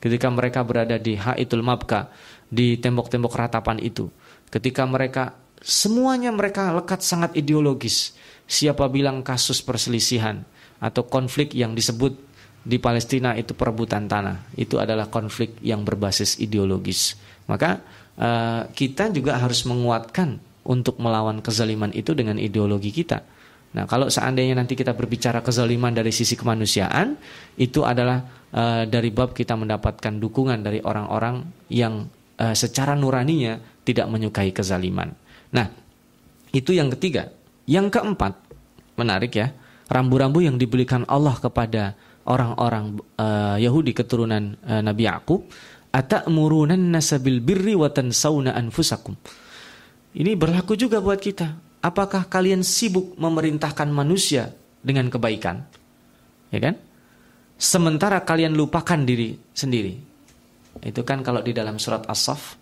[0.00, 2.08] Ketika mereka berada di Haitul Mabka
[2.48, 4.08] di tembok-tembok ratapan itu,
[4.48, 8.16] ketika mereka semuanya mereka lekat sangat ideologis
[8.50, 10.42] siapa bilang kasus perselisihan
[10.82, 12.18] atau konflik yang disebut
[12.66, 14.50] di Palestina itu perebutan tanah.
[14.58, 17.14] Itu adalah konflik yang berbasis ideologis.
[17.46, 17.78] Maka
[18.18, 23.22] uh, kita juga harus menguatkan untuk melawan kezaliman itu dengan ideologi kita.
[23.70, 27.14] Nah kalau seandainya nanti kita berbicara kezaliman dari sisi kemanusiaan
[27.54, 32.10] itu adalah uh, dari bab kita mendapatkan dukungan dari orang-orang yang
[32.42, 35.14] uh, secara nuraninya tidak menyukai kezaliman.
[35.54, 35.70] Nah
[36.50, 37.30] itu yang ketiga
[37.70, 38.34] yang keempat,
[38.98, 39.54] menarik ya,
[39.86, 41.94] rambu-rambu yang diberikan Allah kepada
[42.26, 45.46] orang-orang uh, Yahudi keturunan uh, Nabi Yakub,
[45.94, 49.14] atamurunanna nasabil birri wa anfusakum.
[50.10, 51.78] Ini berlaku juga buat kita.
[51.80, 54.50] Apakah kalian sibuk memerintahkan manusia
[54.82, 55.62] dengan kebaikan?
[56.50, 56.74] Ya kan?
[57.54, 59.94] Sementara kalian lupakan diri sendiri.
[60.82, 62.58] Itu kan kalau di dalam surat As-Saff,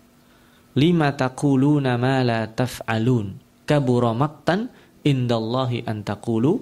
[0.77, 4.69] lima taquluna ma la taf'alun kabura maqtan
[5.03, 6.59] indallahi antakulu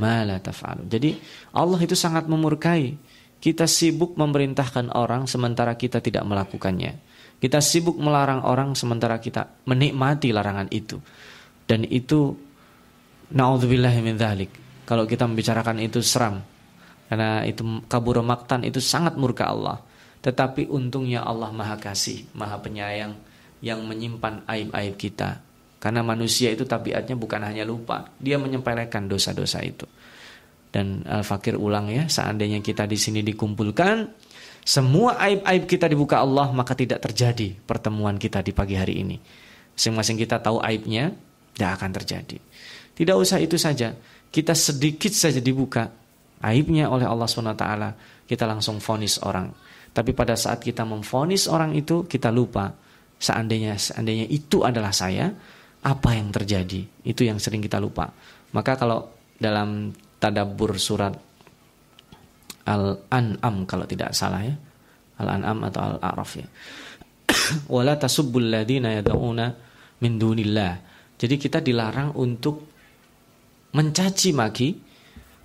[0.00, 0.88] ma la taf'alu.
[0.88, 1.10] Jadi
[1.54, 3.16] Allah itu sangat memurkai.
[3.38, 6.98] Kita sibuk memerintahkan orang sementara kita tidak melakukannya.
[7.38, 10.98] Kita sibuk melarang orang sementara kita menikmati larangan itu.
[11.62, 12.34] Dan itu
[13.30, 14.50] naudzubillahi min dzalik.
[14.82, 16.42] Kalau kita membicarakan itu seram.
[17.06, 19.78] Karena itu kabur maktan itu sangat murka Allah.
[20.18, 23.14] Tetapi untungnya Allah Maha Kasih, Maha Penyayang
[23.62, 25.47] yang menyimpan aib-aib kita
[25.78, 29.86] karena manusia itu tabiatnya bukan hanya lupa, dia menyempelekan dosa-dosa itu.
[30.68, 34.04] Dan Al-Fakir ulang ya, seandainya kita di sini dikumpulkan,
[34.66, 39.16] semua aib-aib kita dibuka Allah, maka tidak terjadi pertemuan kita di pagi hari ini.
[39.78, 41.14] Masing-masing kita tahu aibnya,
[41.56, 42.38] tidak akan terjadi.
[42.92, 43.94] Tidak usah itu saja,
[44.28, 45.88] kita sedikit saja dibuka
[46.42, 47.64] aibnya oleh Allah SWT,
[48.28, 49.48] kita langsung fonis orang.
[49.94, 52.74] Tapi pada saat kita memfonis orang itu, kita lupa.
[53.18, 55.32] Seandainya seandainya itu adalah saya,
[55.84, 56.86] apa yang terjadi.
[57.06, 58.10] Itu yang sering kita lupa.
[58.54, 59.06] Maka kalau
[59.38, 61.14] dalam tadabbur surat
[62.68, 64.54] Al-An'am kalau tidak salah ya.
[65.18, 66.46] Al-An'am atau Al-A'raf ya.
[67.74, 69.46] Wala tasubbul ladina yad'una
[70.04, 70.72] min dunillah.
[71.18, 72.62] Jadi kita dilarang untuk
[73.74, 74.68] mencaci maki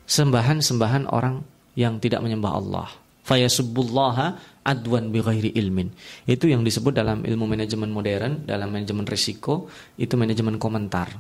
[0.06, 1.42] sembahan-sembahan orang
[1.74, 2.88] yang tidak menyembah Allah.
[3.24, 5.92] Fayasubbullaha adwan bighairi ilmin.
[6.24, 9.68] Itu yang disebut dalam ilmu manajemen modern, dalam manajemen risiko,
[10.00, 11.12] itu manajemen komentar.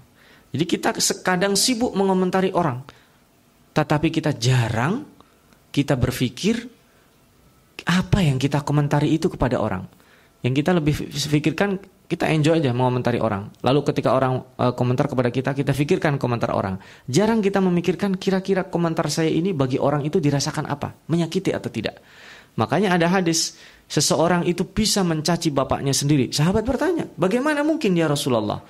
[0.53, 2.81] Jadi kita sekadang sibuk mengomentari orang,
[3.73, 5.03] tetapi kita jarang
[5.73, 6.61] kita berpikir
[7.89, 9.83] apa yang kita komentari itu kepada orang.
[10.43, 13.49] Yang kita lebih pikirkan kita enjoy aja mengomentari orang.
[13.65, 16.77] Lalu ketika orang uh, komentar kepada kita, kita pikirkan komentar orang.
[17.09, 21.97] Jarang kita memikirkan kira-kira komentar saya ini bagi orang itu dirasakan apa, menyakiti atau tidak.
[22.53, 23.57] Makanya ada hadis,
[23.89, 26.29] seseorang itu bisa mencaci bapaknya sendiri.
[26.29, 28.61] Sahabat bertanya, bagaimana mungkin ya Rasulullah?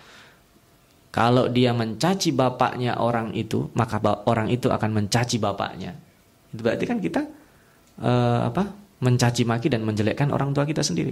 [1.13, 5.93] Kalau dia mencaci bapaknya orang itu, maka orang itu akan mencaci bapaknya.
[6.49, 7.21] Itu berarti kan kita
[8.01, 8.81] uh, apa?
[9.03, 11.11] mencaci maki dan menjelekkan orang tua kita sendiri.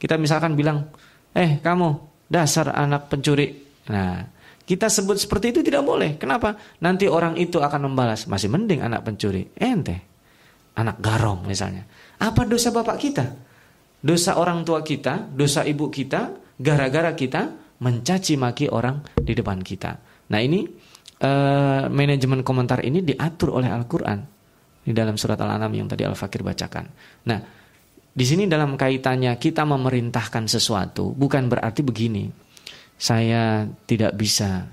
[0.00, 0.88] Kita misalkan bilang,
[1.36, 1.88] "Eh, kamu
[2.32, 3.52] dasar anak pencuri."
[3.92, 4.24] Nah,
[4.64, 6.16] kita sebut seperti itu tidak boleh.
[6.16, 6.56] Kenapa?
[6.80, 10.16] Nanti orang itu akan membalas, "Masih mending anak pencuri." Ente
[10.76, 11.88] anak garong misalnya.
[12.20, 13.26] Apa dosa bapak kita?
[14.00, 20.00] Dosa orang tua kita, dosa ibu kita, gara-gara kita mencaci maki orang di depan kita.
[20.32, 20.64] Nah ini
[21.20, 24.18] uh, manajemen komentar ini diatur oleh Al-Quran
[24.86, 26.86] di dalam surat Al-An'am yang tadi Al-Fakir bacakan.
[27.28, 27.40] Nah
[28.16, 32.24] di sini dalam kaitannya kita memerintahkan sesuatu bukan berarti begini.
[32.96, 34.64] Saya tidak bisa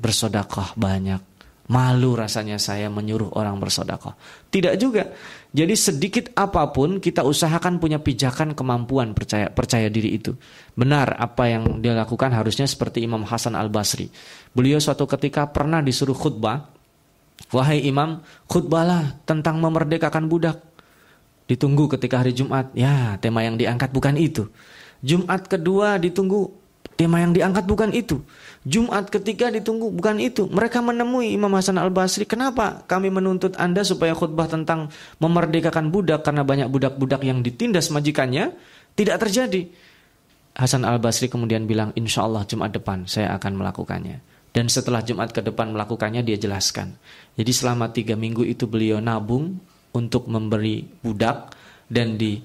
[0.00, 1.32] bersodakoh banyak
[1.70, 4.18] Malu rasanya saya menyuruh orang bersodakoh.
[4.50, 5.08] Tidak juga.
[5.52, 10.32] Jadi sedikit apa pun kita usahakan punya pijakan kemampuan percaya percaya diri itu.
[10.72, 14.08] Benar apa yang dia lakukan harusnya seperti Imam Hasan Al Basri.
[14.56, 16.72] Beliau suatu ketika pernah disuruh khutbah.
[17.52, 20.56] Wahai Imam, khutbahlah tentang memerdekakan budak.
[21.44, 22.72] Ditunggu ketika hari Jumat.
[22.72, 24.48] Ya, tema yang diangkat bukan itu.
[25.04, 26.61] Jumat kedua ditunggu
[26.92, 28.20] Tema yang diangkat bukan itu.
[28.62, 30.46] Jumat ketiga ditunggu bukan itu.
[30.46, 32.28] Mereka menemui Imam Hasan Al-Basri.
[32.28, 38.52] Kenapa kami menuntut Anda supaya khutbah tentang memerdekakan budak karena banyak budak-budak yang ditindas majikannya
[38.94, 39.66] tidak terjadi.
[40.52, 44.20] Hasan Al-Basri kemudian bilang, insya Allah Jumat depan saya akan melakukannya.
[44.52, 46.92] Dan setelah Jumat ke depan melakukannya dia jelaskan.
[47.40, 49.56] Jadi selama tiga minggu itu beliau nabung
[49.96, 51.56] untuk memberi budak
[51.88, 52.36] dan di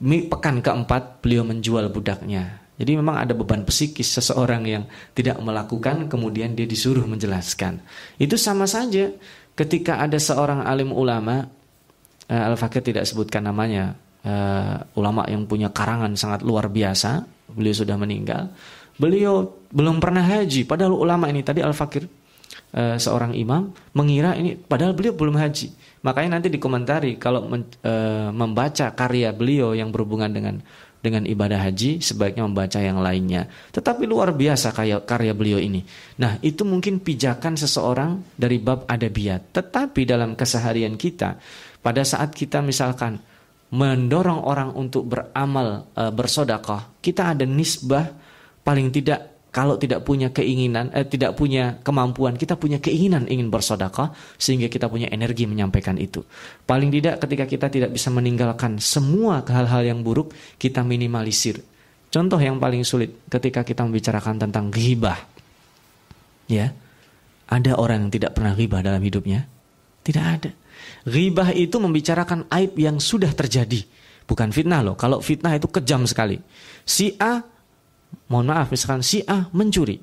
[0.00, 6.56] pekan keempat beliau menjual budaknya jadi memang ada beban psikis seseorang yang tidak melakukan kemudian
[6.56, 7.84] dia disuruh menjelaskan.
[8.16, 9.12] Itu sama saja
[9.52, 11.44] ketika ada seorang alim ulama
[12.32, 13.92] uh, Al-Fakir tidak sebutkan namanya,
[14.24, 18.48] uh, ulama yang punya karangan sangat luar biasa, beliau sudah meninggal.
[18.96, 22.08] Beliau belum pernah haji padahal ulama ini tadi Al-Fakir
[22.72, 25.68] uh, seorang imam mengira ini padahal beliau belum haji.
[26.00, 30.64] Makanya nanti dikomentari kalau men, uh, membaca karya beliau yang berhubungan dengan
[31.00, 33.48] dengan ibadah haji sebaiknya membaca yang lainnya.
[33.72, 35.80] Tetapi luar biasa karya, karya beliau ini.
[36.20, 39.56] Nah, itu mungkin pijakan seseorang dari bab adabiat.
[39.56, 41.40] Tetapi dalam keseharian kita,
[41.80, 43.16] pada saat kita misalkan
[43.72, 48.04] mendorong orang untuk beramal e, bersodakoh, kita ada nisbah
[48.60, 54.14] paling tidak kalau tidak punya keinginan, eh, tidak punya kemampuan, kita punya keinginan ingin bersedekah
[54.38, 56.22] sehingga kita punya energi menyampaikan itu.
[56.62, 61.58] Paling tidak ketika kita tidak bisa meninggalkan semua hal-hal yang buruk, kita minimalisir.
[62.10, 65.18] Contoh yang paling sulit ketika kita membicarakan tentang ghibah.
[66.46, 66.70] Ya.
[67.50, 69.50] Ada orang yang tidak pernah ghibah dalam hidupnya?
[70.06, 70.54] Tidak ada.
[71.02, 73.82] Ghibah itu membicarakan aib yang sudah terjadi.
[74.30, 74.94] Bukan fitnah loh.
[74.94, 76.38] Kalau fitnah itu kejam sekali.
[76.86, 77.42] Si A
[78.30, 79.98] mohon maaf misalkan si A mencuri.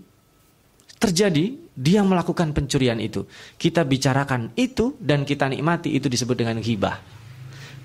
[0.98, 3.30] Terjadi dia melakukan pencurian itu.
[3.56, 6.98] Kita bicarakan itu dan kita nikmati itu disebut dengan ghibah.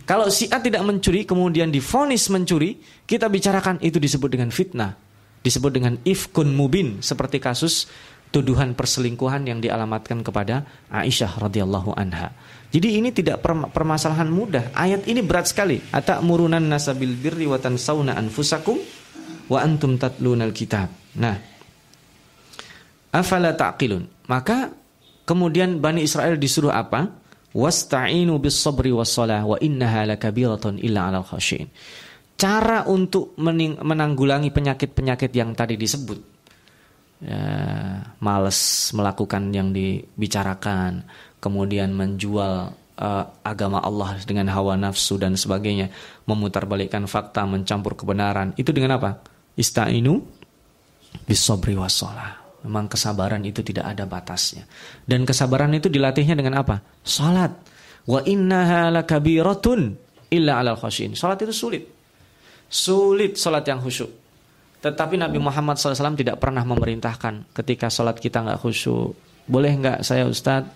[0.08, 4.96] Kalau si A tidak mencuri kemudian difonis mencuri, kita bicarakan itu disebut dengan fitnah.
[5.44, 7.90] Disebut dengan ifkun mubin seperti kasus
[8.32, 12.32] tuduhan perselingkuhan yang dialamatkan kepada Aisyah radhiyallahu anha.
[12.72, 14.72] Jadi ini tidak permasalahan mudah.
[14.72, 15.84] Ayat ini berat sekali.
[15.92, 18.80] Atak nasabil birri wa tansawna anfusakum
[19.48, 20.90] wa antum tatlunal kitab.
[21.18, 21.36] Nah,
[23.12, 24.06] afala taqilun.
[24.30, 24.70] Maka
[25.26, 27.10] kemudian Bani Israel disuruh apa?
[27.52, 31.68] Wasta'inu bis sabri was salah wa innaha lakabiratun illa 'alal khasyin.
[32.40, 36.18] Cara untuk menanggulangi penyakit-penyakit yang tadi disebut.
[37.22, 37.38] Ya,
[38.18, 41.06] males melakukan yang dibicarakan,
[41.38, 45.94] kemudian menjual uh, agama Allah dengan hawa nafsu dan sebagainya,
[46.26, 48.58] memutarbalikkan fakta, mencampur kebenaran.
[48.58, 49.22] Itu dengan apa?
[49.56, 50.20] Ista'inu
[51.28, 52.40] bisobri wassalah.
[52.62, 54.62] Memang kesabaran itu tidak ada batasnya.
[55.02, 56.78] Dan kesabaran itu dilatihnya dengan apa?
[57.02, 57.50] Salat.
[58.06, 59.98] Wa innaha lakabiratun
[60.30, 61.18] illa alal khasyin.
[61.18, 61.84] Salat itu sulit.
[62.70, 64.22] Sulit salat yang khusyuk.
[64.82, 69.14] Tetapi Nabi Muhammad SAW tidak pernah memerintahkan ketika sholat kita nggak khusyuk.
[69.46, 70.70] Boleh nggak saya Ustadz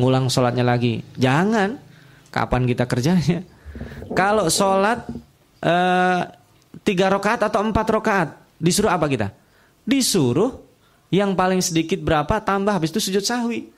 [0.00, 1.04] ngulang sholatnya lagi?
[1.20, 1.76] Jangan.
[2.32, 3.44] Kapan kita kerjanya?
[4.18, 5.02] Kalau sholat
[5.66, 6.22] uh,
[6.86, 8.28] tiga rakaat atau empat rakaat,
[8.60, 9.28] disuruh apa kita?
[9.84, 10.60] Disuruh
[11.10, 13.70] yang paling sedikit berapa tambah habis itu sujud sahwi.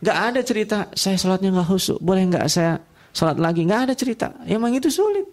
[0.00, 2.80] Gak ada cerita saya sholatnya nggak khusyuk, boleh nggak saya
[3.12, 3.66] sholat lagi?
[3.66, 4.32] Gak ada cerita.
[4.46, 5.26] Emang itu sulit.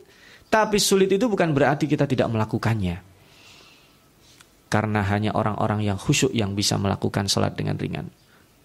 [0.48, 3.00] Tapi sulit itu bukan berarti kita tidak melakukannya.
[4.68, 8.12] Karena hanya orang-orang yang khusyuk yang bisa melakukan sholat dengan ringan.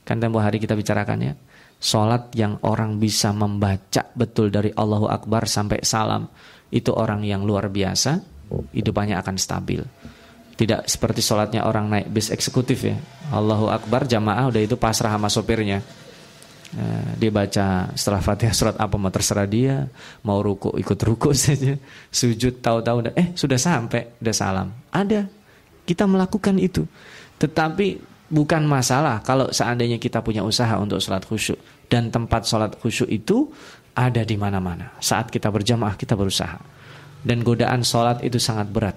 [0.03, 1.35] Kan tempo hari kita bicarakan ya.
[1.83, 6.27] Sholat yang orang bisa membaca betul dari Allahu Akbar sampai salam.
[6.71, 8.32] Itu orang yang luar biasa.
[8.73, 9.81] Hidupannya akan stabil.
[10.53, 12.97] Tidak seperti sholatnya orang naik bis eksekutif ya.
[13.33, 15.81] Allahu Akbar jamaah udah itu pasrah sama sopirnya.
[16.73, 19.93] Nah, dia baca setelah Fatihah surat apa mau terserah dia,
[20.25, 21.77] mau ruku ikut ruku saja,
[22.09, 24.69] sujud tahu-tahu eh sudah sampai, udah salam.
[24.89, 25.29] Ada,
[25.85, 26.89] kita melakukan itu.
[27.37, 28.01] Tetapi
[28.33, 31.61] bukan masalah kalau seandainya kita punya usaha untuk sholat khusyuk
[31.93, 33.53] dan tempat sholat khusyuk itu
[33.93, 34.97] ada di mana-mana.
[34.97, 36.72] Saat kita berjamaah kita berusaha
[37.23, 38.97] dan godaan sholat itu sangat berat.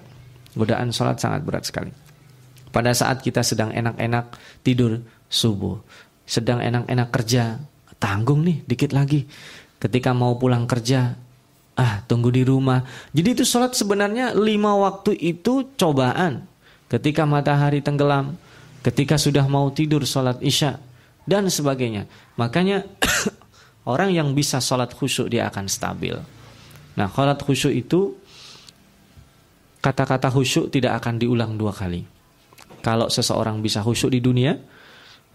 [0.54, 1.90] Godaan sholat sangat berat sekali.
[2.70, 5.80] Pada saat kita sedang enak-enak tidur subuh,
[6.28, 7.56] sedang enak-enak kerja,
[7.96, 9.24] tanggung nih dikit lagi.
[9.76, 11.14] Ketika mau pulang kerja,
[11.76, 12.84] ah tunggu di rumah.
[13.12, 16.48] Jadi itu sholat sebenarnya lima waktu itu cobaan.
[16.86, 18.38] Ketika matahari tenggelam,
[18.80, 20.78] ketika sudah mau tidur sholat isya,
[21.26, 22.06] dan sebagainya.
[22.38, 22.86] Makanya
[23.92, 26.14] orang yang bisa sholat khusyuk dia akan stabil.
[26.96, 28.16] Nah sholat khusyuk itu
[29.84, 32.02] kata-kata khusyuk tidak akan diulang dua kali.
[32.80, 34.56] Kalau seseorang bisa khusyuk di dunia,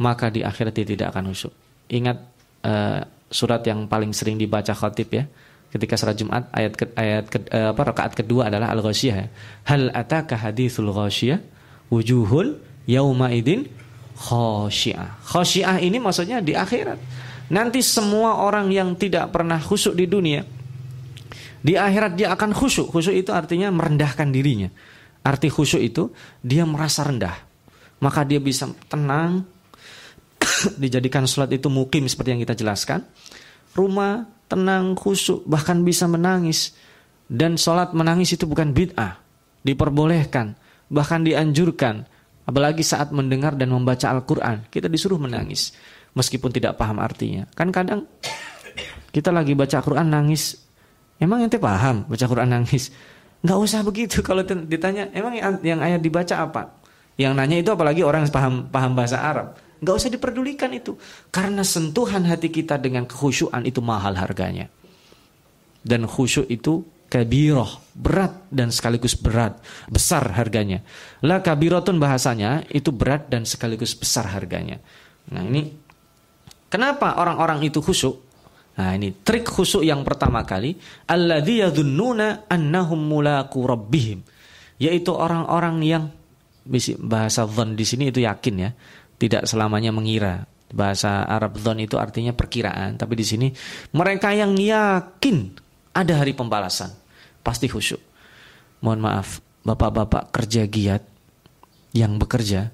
[0.01, 1.53] maka di akhirat dia tidak akan khusyuk.
[1.93, 2.17] Ingat
[2.65, 5.23] uh, surat yang paling sering dibaca khatib ya,
[5.71, 9.15] ketika salat Jumat ayat ke, ayat ke, uh, apa rakaat kedua adalah al-ghasyiyah.
[9.15, 9.27] Ya.
[9.69, 11.39] Hal ataka haditsul ghasyiyah
[11.93, 12.57] wujuhul
[12.89, 13.69] yauma idin
[14.17, 15.21] khasyiah.
[15.27, 16.97] Khasyiah ini maksudnya di akhirat.
[17.51, 20.60] Nanti semua orang yang tidak pernah khusyuk di dunia
[21.61, 22.89] di akhirat dia akan khusyuk.
[22.89, 24.69] Khusyuk itu artinya merendahkan dirinya.
[25.21, 26.03] Arti khusyuk itu
[26.41, 27.37] dia merasa rendah.
[28.01, 29.45] Maka dia bisa tenang.
[30.81, 33.05] dijadikan sholat itu mukim seperti yang kita jelaskan.
[33.77, 36.73] Rumah tenang, khusyuk, bahkan bisa menangis.
[37.29, 39.21] Dan sholat menangis itu bukan bid'ah.
[39.61, 40.57] Diperbolehkan,
[40.89, 42.09] bahkan dianjurkan.
[42.49, 44.65] Apalagi saat mendengar dan membaca Al-Quran.
[44.67, 45.77] Kita disuruh menangis.
[46.17, 47.45] Meskipun tidak paham artinya.
[47.53, 48.09] Kan kadang
[49.15, 50.60] kita lagi baca Al-Quran nangis
[51.21, 52.89] Emang ente paham baca Quran nangis?
[53.45, 56.81] Nggak usah begitu kalau ditanya, emang yang ayat dibaca apa?
[57.13, 59.53] Yang nanya itu apalagi orang yang paham paham bahasa Arab.
[59.81, 60.97] Nggak usah diperdulikan itu.
[61.29, 64.69] Karena sentuhan hati kita dengan kekhusyuan itu mahal harganya.
[65.81, 69.57] Dan khusyuk itu kabiroh, berat dan sekaligus berat,
[69.89, 70.85] besar harganya.
[71.25, 74.77] La kabirotun bahasanya itu berat dan sekaligus besar harganya.
[75.33, 75.73] Nah ini
[76.69, 78.30] kenapa orang-orang itu khusyuk?
[78.71, 80.79] Nah, ini trik khusyuk yang pertama kali,
[81.09, 84.23] alladzi yadhunnuna annahum mulaqu rabbihim.
[84.81, 86.03] Yaitu orang-orang yang
[87.03, 88.69] bahasa dhon di sini itu yakin ya,
[89.19, 90.47] tidak selamanya mengira.
[90.71, 93.47] Bahasa Arab dhon itu artinya perkiraan, tapi di sini
[93.91, 95.51] mereka yang yakin
[95.91, 96.95] ada hari pembalasan,
[97.43, 97.99] pasti khusyuk.
[98.79, 101.03] Mohon maaf, bapak-bapak kerja giat
[101.91, 102.71] yang bekerja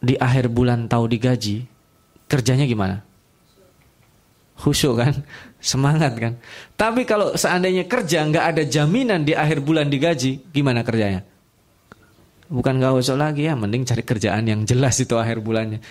[0.00, 1.68] di akhir bulan tahu digaji,
[2.26, 3.04] kerjanya gimana?
[4.64, 5.12] Khusyuk kan,
[5.60, 6.40] semangat kan.
[6.72, 11.20] Tapi kalau seandainya kerja nggak ada jaminan di akhir bulan digaji, gimana kerjanya?
[12.48, 15.84] Bukan nggak khusyuk lagi ya, mending cari kerjaan yang jelas itu akhir bulannya.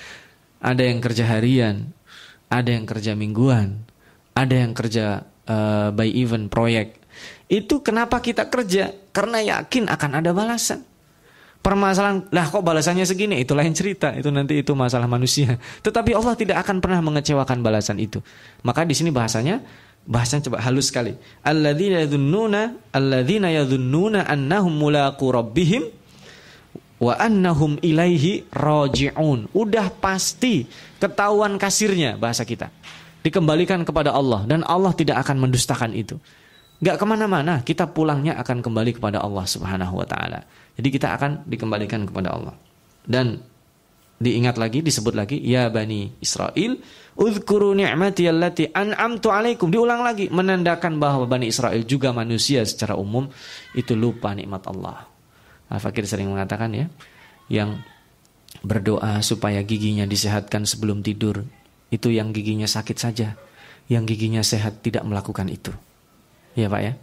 [0.58, 1.94] Ada yang kerja harian,
[2.50, 3.86] ada yang kerja mingguan,
[4.34, 6.98] ada yang kerja uh, by event proyek.
[7.46, 8.90] Itu kenapa kita kerja?
[9.14, 10.82] Karena yakin akan ada balasan.
[11.64, 13.40] Permasalahan, lah kok balasannya segini?
[13.40, 14.12] Itu lain cerita.
[14.12, 15.56] Itu nanti itu masalah manusia.
[15.80, 18.20] Tetapi Allah tidak akan pernah mengecewakan balasan itu.
[18.68, 19.64] Maka di sini bahasanya,
[20.04, 21.16] bahasanya coba halus sekali.
[21.40, 25.88] Alladzina yadhunnuna, alladzina yadhunnuna annahum mulaqu rabbihim
[27.00, 29.48] wa annahum ilaihi raji'un.
[29.56, 30.68] Udah pasti
[31.00, 32.76] ketahuan kasirnya bahasa kita.
[33.24, 36.20] Dikembalikan kepada Allah dan Allah tidak akan mendustakan itu.
[36.84, 40.44] Gak ke mana-mana, kita pulangnya akan kembali kepada Allah Subhanahu Wa Taala.
[40.74, 42.56] Jadi kita akan dikembalikan kepada Allah.
[43.04, 43.38] Dan
[44.24, 46.80] diingat lagi, disebut lagi, ya Bani Israel,
[47.14, 49.70] Udhkuru ni'mati allati an'amtu alaikum.
[49.70, 53.30] Diulang lagi, menandakan bahwa Bani Israel juga manusia secara umum,
[53.78, 55.06] itu lupa nikmat Allah.
[55.70, 56.90] Al-Fakir sering mengatakan ya,
[57.52, 57.84] yang
[58.66, 61.46] berdoa supaya giginya disehatkan sebelum tidur,
[61.94, 63.38] itu yang giginya sakit saja.
[63.92, 65.76] Yang giginya sehat tidak melakukan itu.
[66.56, 66.94] Ya Pak ya?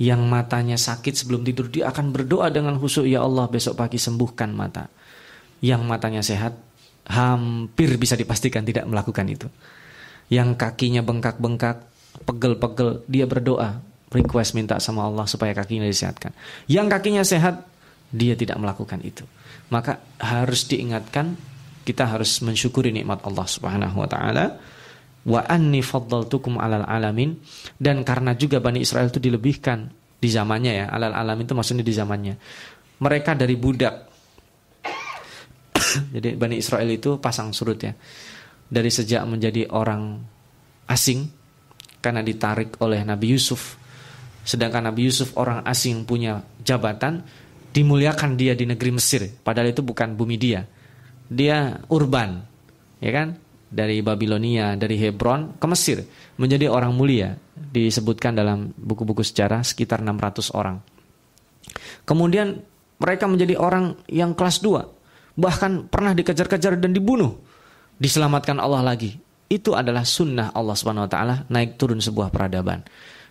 [0.00, 4.48] Yang matanya sakit sebelum tidur dia akan berdoa dengan khusyuk ya Allah besok pagi sembuhkan
[4.56, 4.88] mata.
[5.60, 6.56] Yang matanya sehat
[7.04, 9.44] hampir bisa dipastikan tidak melakukan itu.
[10.32, 11.84] Yang kakinya bengkak-bengkak,
[12.24, 16.32] pegel-pegel, dia berdoa, request minta sama Allah supaya kakinya disehatkan.
[16.64, 17.66] Yang kakinya sehat,
[18.08, 19.26] dia tidak melakukan itu.
[19.68, 21.36] Maka harus diingatkan
[21.84, 24.60] kita harus mensyukuri nikmat Allah Subhanahu wa taala
[25.26, 27.36] wa anni faddaltukum alal alamin.
[27.76, 30.86] Dan karena juga Bani Israel itu dilebihkan di zamannya ya.
[30.88, 32.34] Alal alamin itu maksudnya di zamannya.
[33.00, 33.94] Mereka dari budak.
[36.14, 37.92] Jadi Bani Israel itu pasang surut ya.
[38.70, 40.20] Dari sejak menjadi orang
[40.88, 41.28] asing.
[42.00, 43.76] Karena ditarik oleh Nabi Yusuf.
[44.40, 47.24] Sedangkan Nabi Yusuf orang asing punya jabatan.
[47.70, 49.28] Dimuliakan dia di negeri Mesir.
[49.44, 50.64] Padahal itu bukan bumi dia.
[51.28, 52.42] Dia urban.
[53.00, 53.38] Ya kan
[53.70, 56.02] dari Babilonia, dari Hebron ke Mesir
[56.36, 60.82] menjadi orang mulia disebutkan dalam buku-buku sejarah sekitar 600 orang.
[62.02, 62.58] Kemudian
[62.98, 67.38] mereka menjadi orang yang kelas 2 bahkan pernah dikejar-kejar dan dibunuh
[67.96, 69.14] diselamatkan Allah lagi.
[69.50, 72.82] Itu adalah sunnah Allah Subhanahu wa taala naik turun sebuah peradaban.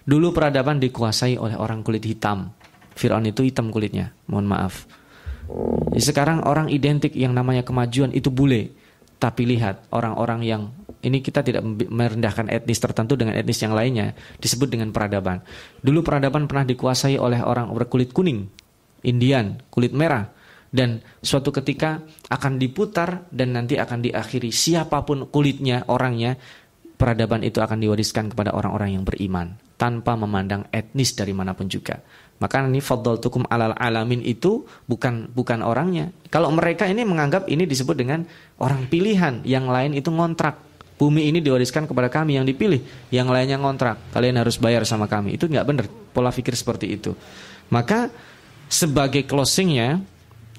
[0.03, 2.51] Dulu peradaban dikuasai oleh orang kulit hitam.
[2.95, 4.83] Firaun itu hitam kulitnya, mohon maaf.
[5.95, 8.75] Sekarang orang identik yang namanya kemajuan itu bule
[9.19, 10.61] tapi lihat orang-orang yang
[10.99, 15.43] ini kita tidak merendahkan etnis tertentu dengan etnis yang lainnya disebut dengan peradaban.
[15.79, 18.47] Dulu peradaban pernah dikuasai oleh orang berkulit kuning,
[19.03, 20.27] Indian, kulit merah
[20.69, 26.37] dan suatu ketika akan diputar dan nanti akan diakhiri siapa pun kulitnya orangnya
[26.99, 32.03] peradaban itu akan diwariskan kepada orang-orang yang beriman tanpa memandang etnis dari mana pun juga.
[32.39, 32.79] Maka ini
[33.19, 36.15] tukum alal alamin itu bukan bukan orangnya.
[36.31, 38.23] Kalau mereka ini menganggap ini disebut dengan
[38.63, 40.55] orang pilihan, yang lain itu ngontrak.
[40.99, 44.11] Bumi ini diwariskan kepada kami yang dipilih, yang lainnya ngontrak.
[44.11, 45.39] Kalian harus bayar sama kami.
[45.39, 47.15] Itu nggak benar pola pikir seperti itu.
[47.71, 48.11] Maka
[48.67, 49.99] sebagai closingnya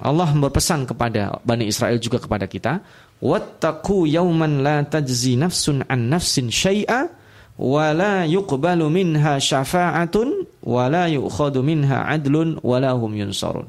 [0.00, 2.80] Allah berpesan kepada Bani Israel juga kepada kita,
[3.20, 7.19] "Wattaqu yauman la tajzi nafsun an nafsin syai'a
[7.60, 13.68] wala yuqbalu minha syafa'atun wala yu'khadu minha adlun wala hum yunsarun.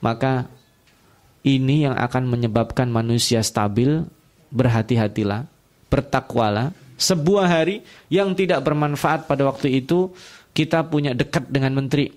[0.00, 0.48] Maka
[1.44, 4.08] ini yang akan menyebabkan manusia stabil,
[4.48, 5.44] berhati-hatilah,
[5.92, 6.72] bertakwalah.
[6.98, 10.10] Sebuah hari yang tidak bermanfaat pada waktu itu
[10.50, 12.10] kita punya dekat dengan menteri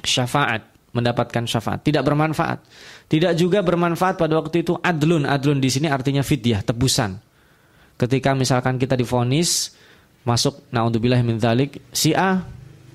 [0.00, 0.64] syafaat,
[0.96, 2.64] mendapatkan syafaat, tidak bermanfaat.
[3.10, 5.26] Tidak juga bermanfaat pada waktu itu adlun.
[5.26, 7.18] Adlun di sini artinya fidyah, tebusan.
[8.00, 9.76] Ketika misalkan kita difonis
[10.24, 12.44] masuk naudzubillah min dzalik si A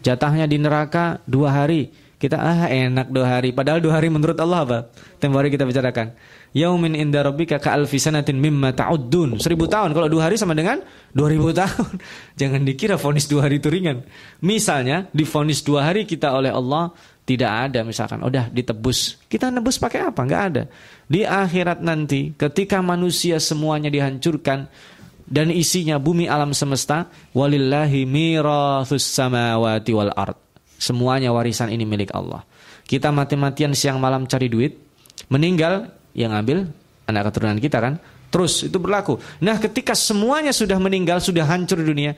[0.06, 1.90] jatahnya di neraka dua hari.
[2.16, 3.52] Kita ah enak dua hari.
[3.52, 4.80] Padahal dua hari menurut Allah apa
[5.20, 6.16] tempo hari kita bicarakan.
[6.56, 9.36] Yaumin inda rabbika ka alfi sanatin mimma ta'uddun.
[9.44, 9.92] Seribu tahun.
[9.92, 10.80] Kalau dua hari sama dengan
[11.12, 12.00] dua ribu tahun.
[12.40, 14.08] Jangan dikira vonis dua hari itu ringan.
[14.40, 16.96] Misalnya di vonis dua hari kita oleh Allah
[17.28, 18.24] tidak ada misalkan.
[18.24, 19.20] Udah ditebus.
[19.28, 20.24] Kita nebus pakai apa?
[20.24, 20.64] Nggak ada.
[21.12, 24.72] Di akhirat nanti ketika manusia semuanya dihancurkan
[25.26, 30.38] dan isinya bumi alam semesta walillahi mirathus samawati wal ard.
[30.78, 32.46] Semuanya warisan ini milik Allah.
[32.86, 34.78] Kita mati-matian siang malam cari duit
[35.34, 36.70] meninggal yang ngambil
[37.10, 37.98] anak keturunan kita kan.
[38.30, 39.18] Terus itu berlaku.
[39.42, 42.14] Nah ketika semuanya sudah meninggal sudah hancur dunia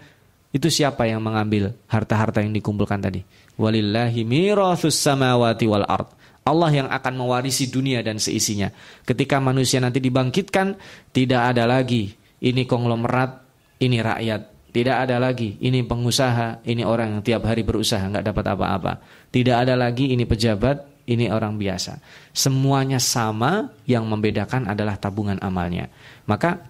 [0.52, 3.24] itu siapa yang mengambil harta-harta yang dikumpulkan tadi?
[3.56, 6.12] Walillahi mirathus samawati wal ard.
[6.48, 8.72] Allah yang akan mewarisi dunia dan seisinya.
[9.04, 10.80] Ketika manusia nanti dibangkitkan,
[11.12, 13.42] tidak ada lagi ini konglomerat,
[13.82, 14.42] ini rakyat.
[14.68, 18.94] Tidak ada lagi, ini pengusaha, ini orang yang tiap hari berusaha nggak dapat apa-apa.
[19.34, 21.98] Tidak ada lagi ini pejabat, ini orang biasa.
[22.36, 25.90] Semuanya sama, yang membedakan adalah tabungan amalnya.
[26.30, 26.62] Maka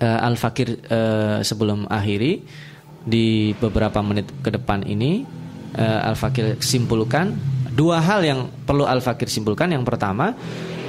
[0.00, 2.40] uh, Al-Fakir uh, sebelum akhiri
[3.04, 5.26] di beberapa menit ke depan ini
[5.76, 7.36] uh, Al-Fakir simpulkan
[7.74, 9.68] dua hal yang perlu Al-Fakir simpulkan.
[9.76, 10.32] Yang pertama,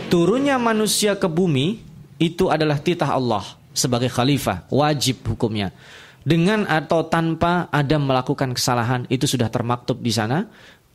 [0.07, 1.83] turunnya manusia ke bumi
[2.17, 3.43] itu adalah titah Allah
[3.77, 5.69] sebagai khalifah, wajib hukumnya.
[6.25, 10.43] Dengan atau tanpa Adam melakukan kesalahan itu sudah termaktub di sana.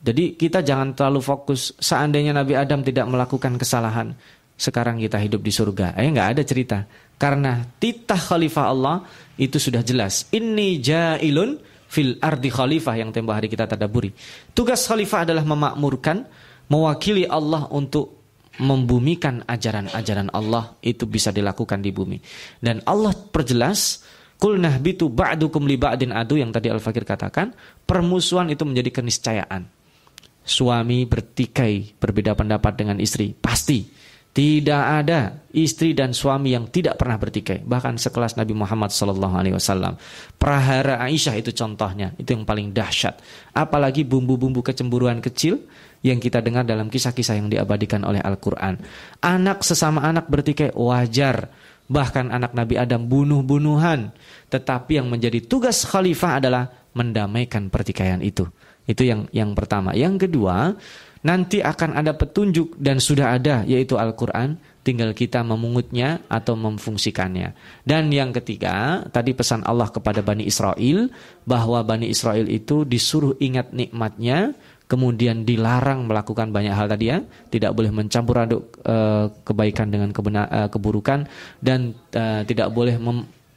[0.03, 4.13] Jadi kita jangan terlalu fokus seandainya Nabi Adam tidak melakukan kesalahan,
[4.59, 5.95] sekarang kita hidup di surga.
[5.95, 6.79] Eh nggak ada cerita.
[7.17, 9.07] Karena titah khalifah Allah
[9.39, 10.27] itu sudah jelas.
[10.35, 14.11] Ini jailun fil ardi khalifah yang tempoh hari kita tadaburi.
[14.51, 16.27] Tugas khalifah adalah memakmurkan,
[16.67, 18.22] mewakili Allah untuk
[18.61, 22.19] membumikan ajaran-ajaran Allah itu bisa dilakukan di bumi.
[22.61, 24.05] Dan Allah perjelas
[24.43, 27.55] Kul nahbitu ba'dukum li ba'din adu yang tadi Al-Fakir katakan,
[27.87, 29.71] permusuhan itu menjadi keniscayaan.
[30.43, 33.87] Suami bertikai, berbeda pendapat dengan istri, pasti.
[34.33, 37.61] Tidak ada istri dan suami yang tidak pernah bertikai.
[37.61, 40.01] Bahkan sekelas Nabi Muhammad Sallallahu Alaihi Wasallam.
[40.41, 42.17] Prahara Aisyah itu contohnya.
[42.17, 43.21] Itu yang paling dahsyat.
[43.53, 45.61] Apalagi bumbu-bumbu kecemburuan kecil
[46.01, 48.81] yang kita dengar dalam kisah-kisah yang diabadikan oleh Al-Quran.
[49.21, 51.53] Anak sesama anak bertikai wajar.
[51.93, 54.17] Bahkan anak Nabi Adam bunuh-bunuhan.
[54.49, 58.49] Tetapi yang menjadi tugas khalifah adalah mendamaikan pertikaian itu.
[58.89, 59.93] Itu yang yang pertama.
[59.93, 60.75] Yang kedua,
[61.23, 67.55] nanti akan ada petunjuk dan sudah ada yaitu Al-Qur'an, tinggal kita memungutnya atau memfungsikannya.
[67.87, 71.09] Dan yang ketiga, tadi pesan Allah kepada Bani Israel
[71.47, 74.59] bahwa Bani Israel itu disuruh ingat nikmatnya,
[74.91, 78.97] kemudian dilarang melakukan banyak hal tadi ya, tidak boleh mencampur aduk e,
[79.47, 81.25] kebaikan dengan kebenar, e, keburukan
[81.63, 82.99] dan e, tidak boleh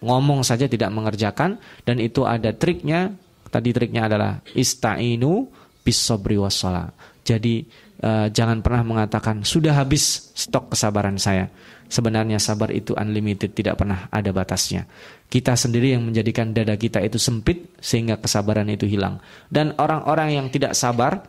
[0.05, 3.17] ngomong saja tidak mengerjakan dan itu ada triknya.
[3.45, 5.47] Tadi triknya adalah istainu
[5.79, 6.91] bisobri wassalah
[7.25, 7.65] jadi
[8.05, 11.49] uh, jangan pernah mengatakan sudah habis stok kesabaran saya.
[11.85, 14.89] Sebenarnya sabar itu unlimited, tidak pernah ada batasnya.
[15.29, 19.21] Kita sendiri yang menjadikan dada kita itu sempit sehingga kesabaran itu hilang.
[19.49, 21.25] Dan orang-orang yang tidak sabar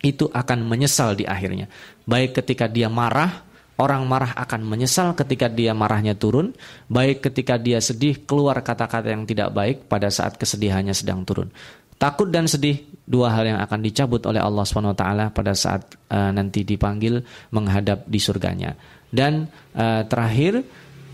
[0.00, 1.68] itu akan menyesal di akhirnya.
[2.08, 3.44] Baik ketika dia marah,
[3.76, 6.56] orang marah akan menyesal ketika dia marahnya turun,
[6.88, 11.52] baik ketika dia sedih keluar kata-kata yang tidak baik pada saat kesedihannya sedang turun.
[12.02, 16.66] Takut dan sedih dua hal yang akan dicabut oleh Allah SWT pada saat uh, nanti
[16.66, 17.22] dipanggil
[17.54, 18.74] menghadap di surganya.
[19.06, 19.46] Dan
[19.78, 20.66] uh, terakhir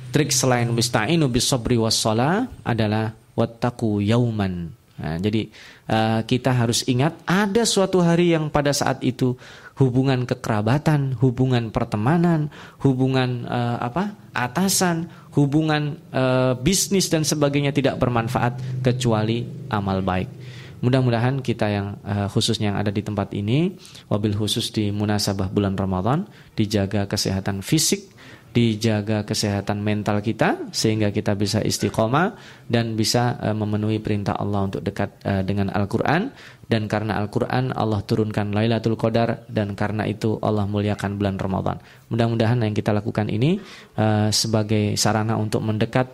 [0.09, 4.73] trik selain musta'inu bisobri wassalah adalah wattaku yauman.
[4.99, 5.53] Nah, jadi
[5.93, 9.37] uh, kita harus ingat ada suatu hari yang pada saat itu
[9.77, 12.49] hubungan kekerabatan, hubungan pertemanan,
[12.81, 20.58] hubungan uh, apa atasan, hubungan uh, bisnis dan sebagainya tidak bermanfaat kecuali amal baik.
[20.79, 23.75] Mudah-mudahan kita yang uh, khususnya yang ada di tempat ini,
[24.07, 28.15] wabil khusus di munasabah bulan Ramadan, dijaga kesehatan fisik,
[28.49, 34.81] dijaga kesehatan mental kita sehingga kita bisa istiqomah dan bisa uh, memenuhi perintah Allah untuk
[34.81, 36.33] dekat uh, dengan Al-Qur'an
[36.65, 41.77] dan karena Al-Qur'an Allah turunkan Lailatul Qadar dan karena itu Allah muliakan bulan Ramadan.
[42.09, 43.61] Mudah-mudahan yang kita lakukan ini
[44.01, 46.09] uh, sebagai sarana untuk mendekat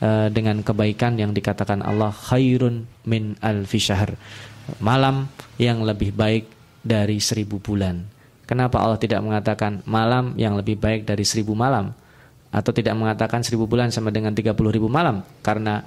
[0.00, 4.16] Eh, dengan kebaikan yang dikatakan Allah khairun min alfi syahr.
[4.80, 5.28] Malam
[5.60, 6.48] yang lebih baik
[6.80, 8.08] dari seribu bulan.
[8.48, 11.92] Kenapa Allah tidak mengatakan malam yang lebih baik dari seribu malam?
[12.48, 15.20] Atau tidak mengatakan seribu bulan sama dengan tiga puluh ribu malam?
[15.44, 15.84] Karena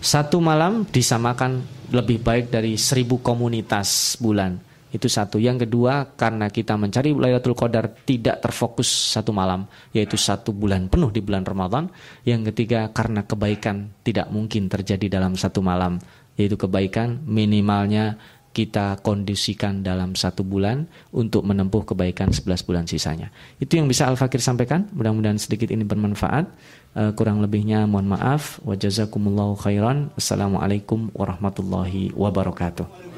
[0.00, 1.60] satu malam disamakan
[1.92, 4.56] lebih baik dari seribu komunitas bulan.
[4.96, 5.36] Itu satu.
[5.36, 11.12] Yang kedua, karena kita mencari Lailatul Qadar tidak terfokus satu malam, yaitu satu bulan penuh
[11.12, 11.92] di bulan Ramadan.
[12.24, 16.00] Yang ketiga, karena kebaikan tidak mungkin terjadi dalam satu malam,
[16.40, 18.16] yaitu kebaikan minimalnya
[18.56, 23.28] kita kondisikan dalam satu bulan untuk menempuh kebaikan 11 bulan sisanya.
[23.60, 24.88] Itu yang bisa Al-Fakir sampaikan.
[24.96, 26.48] Mudah-mudahan sedikit ini bermanfaat.
[26.96, 28.56] Uh, kurang lebihnya mohon maaf.
[28.64, 30.08] Wajazakumullahu khairan.
[30.16, 33.15] Assalamualaikum warahmatullahi wabarakatuh.